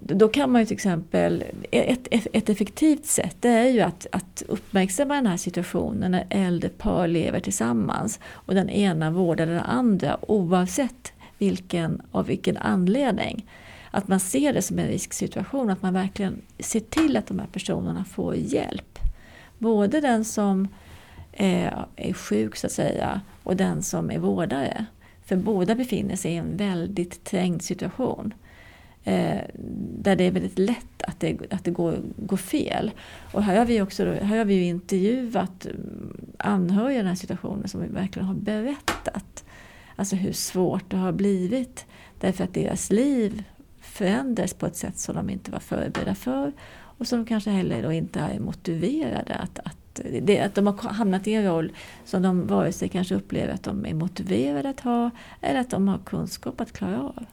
då 0.00 0.28
kan 0.28 0.50
man 0.50 0.60
ju 0.60 0.66
till 0.66 0.74
exempel, 0.74 1.44
ett, 1.70 2.08
ett 2.10 2.48
effektivt 2.48 3.06
sätt 3.06 3.36
det 3.40 3.48
är 3.48 3.68
ju 3.68 3.80
att, 3.80 4.06
att 4.12 4.42
uppmärksamma 4.48 5.14
den 5.14 5.26
här 5.26 5.36
situationen 5.36 6.10
när 6.10 6.26
äldre 6.30 6.68
par 6.68 7.08
lever 7.08 7.40
tillsammans 7.40 8.20
och 8.24 8.54
den 8.54 8.70
ena 8.70 9.10
vårdar 9.10 9.46
den 9.46 9.60
andra 9.60 10.18
oavsett 10.30 11.12
vilken, 11.38 12.02
av 12.10 12.26
vilken 12.26 12.56
anledning. 12.56 13.46
Att 13.90 14.08
man 14.08 14.20
ser 14.20 14.52
det 14.52 14.62
som 14.62 14.78
en 14.78 14.86
risksituation, 14.86 15.70
att 15.70 15.82
man 15.82 15.94
verkligen 15.94 16.42
ser 16.58 16.80
till 16.80 17.16
att 17.16 17.26
de 17.26 17.38
här 17.38 17.46
personerna 17.52 18.04
får 18.04 18.34
hjälp. 18.36 18.98
Både 19.58 20.00
den 20.00 20.24
som 20.24 20.68
är, 21.32 21.86
är 21.96 22.12
sjuk 22.12 22.56
så 22.56 22.66
att 22.66 22.72
säga 22.72 23.20
och 23.42 23.56
den 23.56 23.82
som 23.82 24.10
är 24.10 24.18
vårdare. 24.18 24.86
För 25.24 25.36
båda 25.36 25.74
befinner 25.74 26.16
sig 26.16 26.32
i 26.32 26.36
en 26.36 26.56
väldigt 26.56 27.24
trängd 27.24 27.62
situation. 27.62 28.34
Eh, 29.04 29.40
där 29.98 30.16
det 30.16 30.24
är 30.24 30.30
väldigt 30.30 30.58
lätt 30.58 31.02
att 31.02 31.20
det, 31.20 31.38
att 31.50 31.64
det 31.64 31.70
går, 31.70 31.98
går 32.16 32.36
fel. 32.36 32.90
Och 33.32 33.42
här 33.42 33.58
har 33.58 33.64
vi 33.64 33.82
också 33.82 34.04
här 34.04 34.38
har 34.38 34.44
vi 34.44 34.54
ju 34.54 34.64
intervjuat 34.64 35.66
mm, 35.66 36.16
anhöriga 36.38 36.94
i 36.94 36.98
den 36.98 37.06
här 37.06 37.14
situationen 37.14 37.68
som 37.68 37.94
verkligen 37.94 38.28
har 38.28 38.34
berättat 38.34 39.44
alltså 39.96 40.16
hur 40.16 40.32
svårt 40.32 40.90
det 40.90 40.96
har 40.96 41.12
blivit 41.12 41.86
därför 42.20 42.44
att 42.44 42.54
deras 42.54 42.90
liv 42.90 43.44
förändras 43.80 44.54
på 44.54 44.66
ett 44.66 44.76
sätt 44.76 44.98
som 44.98 45.14
de 45.14 45.30
inte 45.30 45.50
var 45.50 45.58
förberedda 45.58 46.14
för 46.14 46.52
och 46.74 47.06
som 47.06 47.18
de 47.18 47.26
kanske 47.26 47.50
heller 47.50 47.82
då 47.82 47.92
inte 47.92 48.20
är 48.20 48.40
motiverade 48.40 49.34
att, 49.34 49.58
att, 49.58 50.00
det, 50.22 50.40
att 50.40 50.54
de 50.54 50.66
har 50.66 50.74
hamnat 50.74 51.26
i 51.26 51.32
en 51.32 51.44
roll 51.44 51.72
som 52.04 52.22
de 52.22 52.46
vare 52.46 52.72
sig 52.72 52.88
kanske 52.88 53.14
upplever 53.14 53.54
att 53.54 53.62
de 53.62 53.86
är 53.86 53.94
motiverade 53.94 54.68
att 54.68 54.80
ha 54.80 55.10
eller 55.40 55.60
att 55.60 55.70
de 55.70 55.88
har 55.88 55.98
kunskap 55.98 56.60
att 56.60 56.72
klara 56.72 57.02
av. 57.02 57.24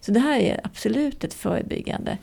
Så 0.00 0.12
det 0.12 0.20
här 0.20 0.40
är 0.40 0.60
absolut 0.64 1.24
ett 1.24 1.34
förebyggande. 1.34 2.18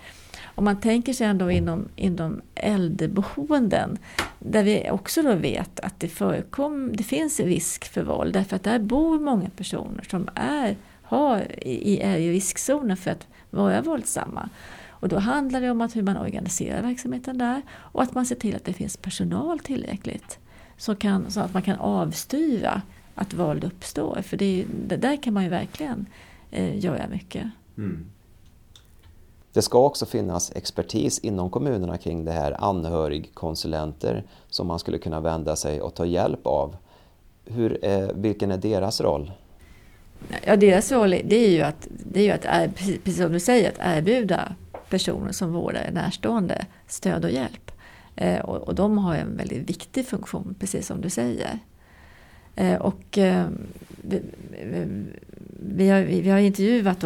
Om 0.56 0.64
man 0.64 0.80
tänker 0.80 1.14
sig 1.14 1.28
ändå 1.28 1.52
inom, 1.52 1.88
inom 1.96 2.42
äldreboenden 2.56 3.98
där 4.40 4.64
vi 4.64 4.90
också 4.92 5.22
då 5.22 5.36
vet 5.36 5.80
att 5.80 6.00
det, 6.00 6.08
förekom, 6.08 6.96
det 6.96 7.04
finns 7.04 7.40
risk 7.40 7.86
för 7.86 8.04
våld 8.04 8.34
därför 8.34 8.56
att 8.56 8.64
där 8.64 8.80
bor 8.80 9.20
många 9.20 9.50
personer 9.50 10.04
som 10.10 10.30
är, 10.36 10.76
har, 11.02 11.38
är 11.68 12.18
i 12.18 12.32
riskzonen 12.32 12.98
för 12.98 13.12
att 13.12 13.28
vara 13.50 13.82
våldsamma. 13.82 14.50
Och 14.90 15.10
då 15.10 15.20
handlar 15.20 15.62
det 15.62 15.72
om 15.72 15.82
att 15.82 15.96
hur 15.96 16.04
man 16.04 16.18
organiserar 16.18 16.82
verksamheten 16.82 17.38
där 17.38 17.62
och 17.72 18.04
att 18.04 18.14
man 18.14 18.26
ser 18.26 18.36
till 18.36 18.56
att 18.56 18.66
det 18.66 18.74
finns 18.74 18.98
personal 18.98 19.60
tillräckligt 19.60 20.40
så, 20.78 20.96
kan, 20.96 21.32
så 21.32 21.40
att 21.40 21.54
man 21.54 21.62
kan 21.62 21.80
avstyra 21.80 22.82
att 23.16 23.34
våld 23.34 23.64
uppstår. 23.64 24.22
För 24.22 24.38
det, 24.38 24.66
det 24.88 24.98
där 24.98 25.24
kan 25.24 25.34
man 25.34 25.44
ju 25.44 25.50
verkligen 25.50 26.06
eh, 26.52 26.80
göra 26.80 27.08
mycket. 27.08 27.48
Mm. 27.78 28.06
Det 29.54 29.62
ska 29.62 29.86
också 29.86 30.06
finnas 30.06 30.52
expertis 30.56 31.20
inom 31.20 31.50
kommunerna 31.50 31.98
kring 31.98 32.26
det 32.26 32.32
här, 32.32 32.64
anhörigkonsulenter 32.64 34.24
som 34.50 34.68
man 34.68 34.80
skulle 34.80 34.98
kunna 34.98 35.20
vända 35.20 35.56
sig 35.56 35.82
och 35.82 35.94
ta 35.94 36.06
hjälp 36.06 36.48
av. 36.48 36.76
Hur 37.46 37.86
är, 37.86 38.14
vilken 38.14 38.52
är 38.52 38.58
deras 38.58 39.02
roll? 39.02 39.32
Ja, 40.46 40.56
deras 40.56 40.92
roll 40.92 41.10
det 41.10 41.36
är 41.36 41.50
ju 41.50 41.62
att, 41.62 41.88
det 41.90 42.20
är 42.20 42.24
ju 42.24 42.32
att 42.32 42.76
precis 42.76 43.18
som 43.18 43.32
du 43.32 43.40
säger, 43.40 43.72
att 43.72 43.78
erbjuda 43.80 44.56
personer 44.90 45.32
som 45.32 45.54
vårdar 45.54 45.90
närstående 45.92 46.66
stöd 46.88 47.26
och 47.26 47.32
hjälp. 47.32 47.72
Eh, 48.16 48.40
och, 48.40 48.58
och, 48.58 48.76
de 48.76 48.98
har 48.98 49.16
en 49.16 49.38
väldigt 49.38 49.70
viktig 49.70 50.08
funktion, 50.08 50.56
precis 50.60 50.88
som 50.88 51.02
du 51.02 51.10
säger. 51.10 51.60
Eh, 52.56 52.82
och 52.82 53.18
eh, 53.18 53.48
vi, 54.02 54.22
vi, 54.50 55.06
har, 55.90 56.02
vi 56.02 56.30
har 56.30 56.40
intervjuat 56.40 57.04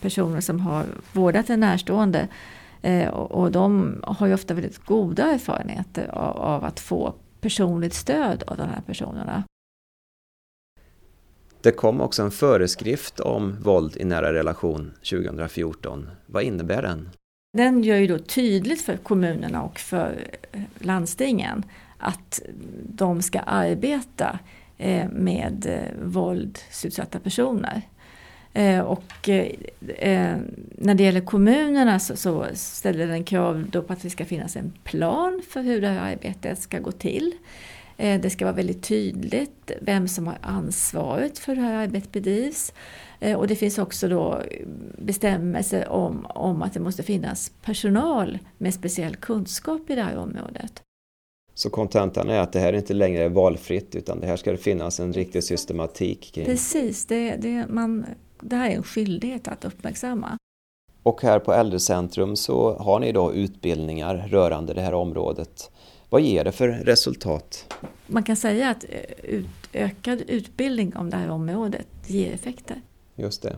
personer 0.00 0.40
som 0.40 0.60
har 0.60 0.84
vårdat 1.12 1.50
en 1.50 1.60
närstående 1.60 2.28
eh, 2.82 3.08
och, 3.08 3.30
och 3.30 3.52
de 3.52 3.94
har 4.02 4.26
ju 4.26 4.34
ofta 4.34 4.54
väldigt 4.54 4.78
goda 4.78 5.24
erfarenheter 5.24 6.08
av, 6.08 6.36
av 6.36 6.64
att 6.64 6.80
få 6.80 7.14
personligt 7.40 7.94
stöd 7.94 8.42
av 8.46 8.56
de 8.56 8.62
här 8.62 8.82
personerna. 8.86 9.44
Det 11.60 11.72
kom 11.72 12.00
också 12.00 12.22
en 12.22 12.30
föreskrift 12.30 13.20
om 13.20 13.56
våld 13.62 13.96
i 13.96 14.04
nära 14.04 14.32
relation 14.32 14.92
2014. 15.10 16.08
Vad 16.26 16.42
innebär 16.42 16.82
den? 16.82 17.08
Den 17.56 17.82
gör 17.82 17.96
ju 17.96 18.06
då 18.06 18.18
tydligt 18.18 18.82
för 18.82 18.96
kommunerna 18.96 19.62
och 19.62 19.78
för 19.78 20.24
landstingen 20.78 21.64
att 21.98 22.40
de 22.82 23.22
ska 23.22 23.38
arbeta 23.40 24.38
eh, 24.78 25.08
med 25.08 25.66
eh, 25.66 26.04
våldsutsatta 26.04 27.18
personer. 27.18 27.82
Eh, 28.56 28.80
och 28.80 29.28
eh, 29.28 29.52
eh, 29.96 30.36
när 30.70 30.94
det 30.94 31.02
gäller 31.02 31.20
kommunerna 31.20 31.98
så, 31.98 32.46
ställer 32.54 33.06
den 33.06 33.24
krav 33.24 33.66
då 33.70 33.82
på 33.82 33.92
att 33.92 34.02
det 34.02 34.10
ska 34.10 34.24
finnas 34.24 34.56
en 34.56 34.72
plan 34.84 35.42
för 35.48 35.62
hur 35.62 35.80
det 35.80 35.88
här 35.88 36.12
arbetet 36.12 36.58
ska 36.58 36.78
gå 36.78 36.92
till. 36.92 37.34
Eh, 37.96 38.20
det 38.20 38.30
ska 38.30 38.44
vara 38.44 38.54
väldigt 38.54 38.82
tydligt 38.82 39.70
vem 39.80 40.08
som 40.08 40.26
har 40.26 40.38
ansvaret 40.40 41.38
för 41.38 41.54
hur 41.54 41.62
det 41.62 41.68
här 41.68 41.82
arbetet 41.84 42.12
bedrivs. 42.12 42.72
Och 43.36 43.48
det 43.48 43.56
finns 43.56 43.78
också 43.78 44.08
då 44.08 44.42
bestämmelser 44.98 45.88
om, 45.88 46.26
om 46.26 46.62
att 46.62 46.74
det 46.74 46.80
måste 46.80 47.02
finnas 47.02 47.52
personal 47.62 48.38
med 48.58 48.74
speciell 48.74 49.16
kunskap 49.16 49.90
i 49.90 49.94
det 49.94 50.02
här 50.02 50.16
området. 50.16 50.85
Så 51.58 51.70
kontentan 51.70 52.30
är 52.30 52.40
att 52.40 52.52
det 52.52 52.60
här 52.60 52.72
inte 52.72 52.94
längre 52.94 53.24
är 53.24 53.28
valfritt 53.28 53.94
utan 53.94 54.20
det 54.20 54.26
här 54.26 54.36
ska 54.36 54.50
det 54.50 54.56
finnas 54.56 55.00
en 55.00 55.12
riktig 55.12 55.44
systematik 55.44 56.32
kring. 56.34 56.46
Precis, 56.46 57.06
det, 57.06 57.36
det, 57.36 57.66
man, 57.68 58.06
det 58.40 58.56
här 58.56 58.70
är 58.70 58.74
en 58.74 58.82
skyldighet 58.82 59.48
att 59.48 59.64
uppmärksamma. 59.64 60.38
Och 61.02 61.22
här 61.22 61.38
på 61.38 61.52
Äldrecentrum 61.52 62.36
så 62.36 62.74
har 62.74 63.00
ni 63.00 63.12
då 63.12 63.34
utbildningar 63.34 64.28
rörande 64.30 64.74
det 64.74 64.80
här 64.80 64.94
området. 64.94 65.70
Vad 66.08 66.20
ger 66.20 66.44
det 66.44 66.52
för 66.52 66.68
resultat? 66.68 67.74
Man 68.06 68.22
kan 68.22 68.36
säga 68.36 68.70
att 68.70 68.84
ökad 69.72 70.22
utbildning 70.28 70.96
om 70.96 71.10
det 71.10 71.16
här 71.16 71.30
området 71.30 71.86
ger 72.06 72.32
effekter. 72.32 72.80
Just 73.14 73.42
det. 73.42 73.56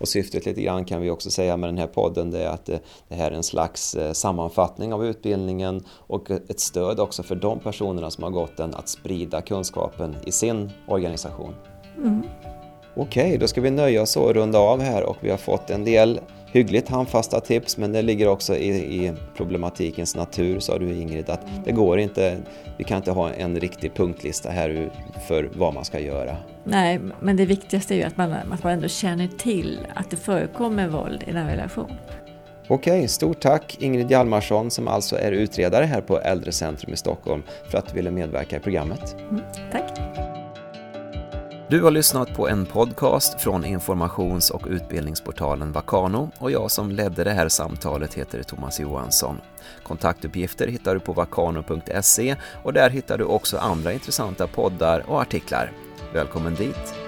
Och 0.00 0.08
syftet 0.08 0.46
lite 0.46 0.62
grann 0.62 0.84
kan 0.84 1.00
vi 1.00 1.10
också 1.10 1.30
säga 1.30 1.56
med 1.56 1.68
den 1.68 1.78
här 1.78 1.86
podden 1.86 2.30
det 2.30 2.44
är 2.44 2.48
att 2.48 2.68
eh, 2.68 2.78
det, 3.08 3.14
här 3.14 3.30
är 3.30 3.36
en 3.36 3.42
slags 3.42 3.94
eh, 3.94 4.12
sammanfattning 4.12 4.92
av 4.92 5.06
utbildningen 5.06 5.84
och 5.88 6.30
ett 6.30 6.60
stöd 6.60 7.00
också 7.00 7.22
för 7.22 7.34
de 7.34 7.60
personerna 7.60 8.10
som 8.10 8.24
har 8.24 8.30
gått 8.30 8.56
den 8.56 8.74
att 8.74 8.88
sprida 8.88 9.40
kunskapen 9.40 10.16
i 10.26 10.32
sin 10.32 10.70
organisation. 10.86 11.54
Mm. 11.96 12.22
Okej, 12.94 13.26
okay, 13.26 13.38
då 13.38 13.48
ska 13.48 13.60
vi 13.60 13.70
nöja 13.70 14.02
oss 14.02 14.16
och 14.16 14.34
runda 14.34 14.58
av 14.58 14.80
här 14.80 15.02
och 15.02 15.16
vi 15.20 15.30
har 15.30 15.36
fått 15.36 15.70
en 15.70 15.84
del 15.84 16.20
hyggligt 16.52 16.88
handfasta 16.88 17.40
tips 17.40 17.76
men 17.76 17.92
det 17.92 18.02
ligger 18.02 18.28
också 18.28 18.56
i, 18.56 18.68
i, 18.68 19.12
problematikens 19.36 20.16
natur 20.16 20.60
sa 20.60 20.78
du 20.78 20.94
Ingrid 20.94 21.30
att 21.30 21.40
det 21.64 21.72
går 21.72 21.98
inte, 21.98 22.36
vi 22.76 22.84
kan 22.84 22.96
inte 22.96 23.10
ha 23.10 23.32
en 23.32 23.60
riktig 23.60 23.94
punktlista 23.94 24.50
här 24.50 24.90
för 25.28 25.50
vad 25.54 25.74
man 25.74 25.84
ska 25.84 26.00
göra. 26.00 26.36
Nej, 26.64 27.00
men 27.20 27.36
det 27.36 27.46
viktigaste 27.46 27.94
är 27.94 27.96
ju 27.96 28.02
att 28.02 28.16
man, 28.16 28.32
att 28.32 28.62
man 28.62 28.72
ändå 28.72 28.88
känner 28.88 29.28
till 29.28 29.86
att 29.94 30.10
det 30.10 30.16
förekommer 30.16 30.88
våld 30.88 31.24
i 31.26 31.30
en 31.30 31.48
relation. 31.48 31.92
Okej, 32.68 33.08
stort 33.08 33.40
tack 33.40 33.76
Ingrid 33.80 34.10
Hjalmarsson 34.10 34.70
som 34.70 34.88
alltså 34.88 35.16
är 35.16 35.32
utredare 35.32 35.84
här 35.84 36.00
på 36.00 36.20
Äldrecentrum 36.20 36.92
i 36.92 36.96
Stockholm 36.96 37.42
för 37.70 37.78
att 37.78 37.88
du 37.88 37.94
ville 37.94 38.10
medverka 38.10 38.56
i 38.56 38.60
programmet. 38.60 39.16
Mm, 39.30 39.42
tack. 39.72 40.39
Du 41.70 41.82
har 41.82 41.90
lyssnat 41.90 42.34
på 42.34 42.48
en 42.48 42.66
podcast 42.66 43.40
från 43.40 43.64
informations 43.64 44.50
och 44.50 44.66
utbildningsportalen 44.66 45.72
Vakano 45.72 46.30
och 46.38 46.50
jag 46.50 46.70
som 46.70 46.90
ledde 46.90 47.24
det 47.24 47.30
här 47.30 47.48
samtalet 47.48 48.14
heter 48.14 48.42
Thomas 48.42 48.80
Johansson. 48.80 49.40
Kontaktuppgifter 49.82 50.68
hittar 50.68 50.94
du 50.94 51.00
på 51.00 51.12
vakano.se 51.12 52.36
och 52.62 52.72
där 52.72 52.90
hittar 52.90 53.18
du 53.18 53.24
också 53.24 53.58
andra 53.58 53.92
intressanta 53.92 54.46
poddar 54.46 55.04
och 55.10 55.20
artiklar. 55.20 55.72
Välkommen 56.12 56.54
dit! 56.54 56.99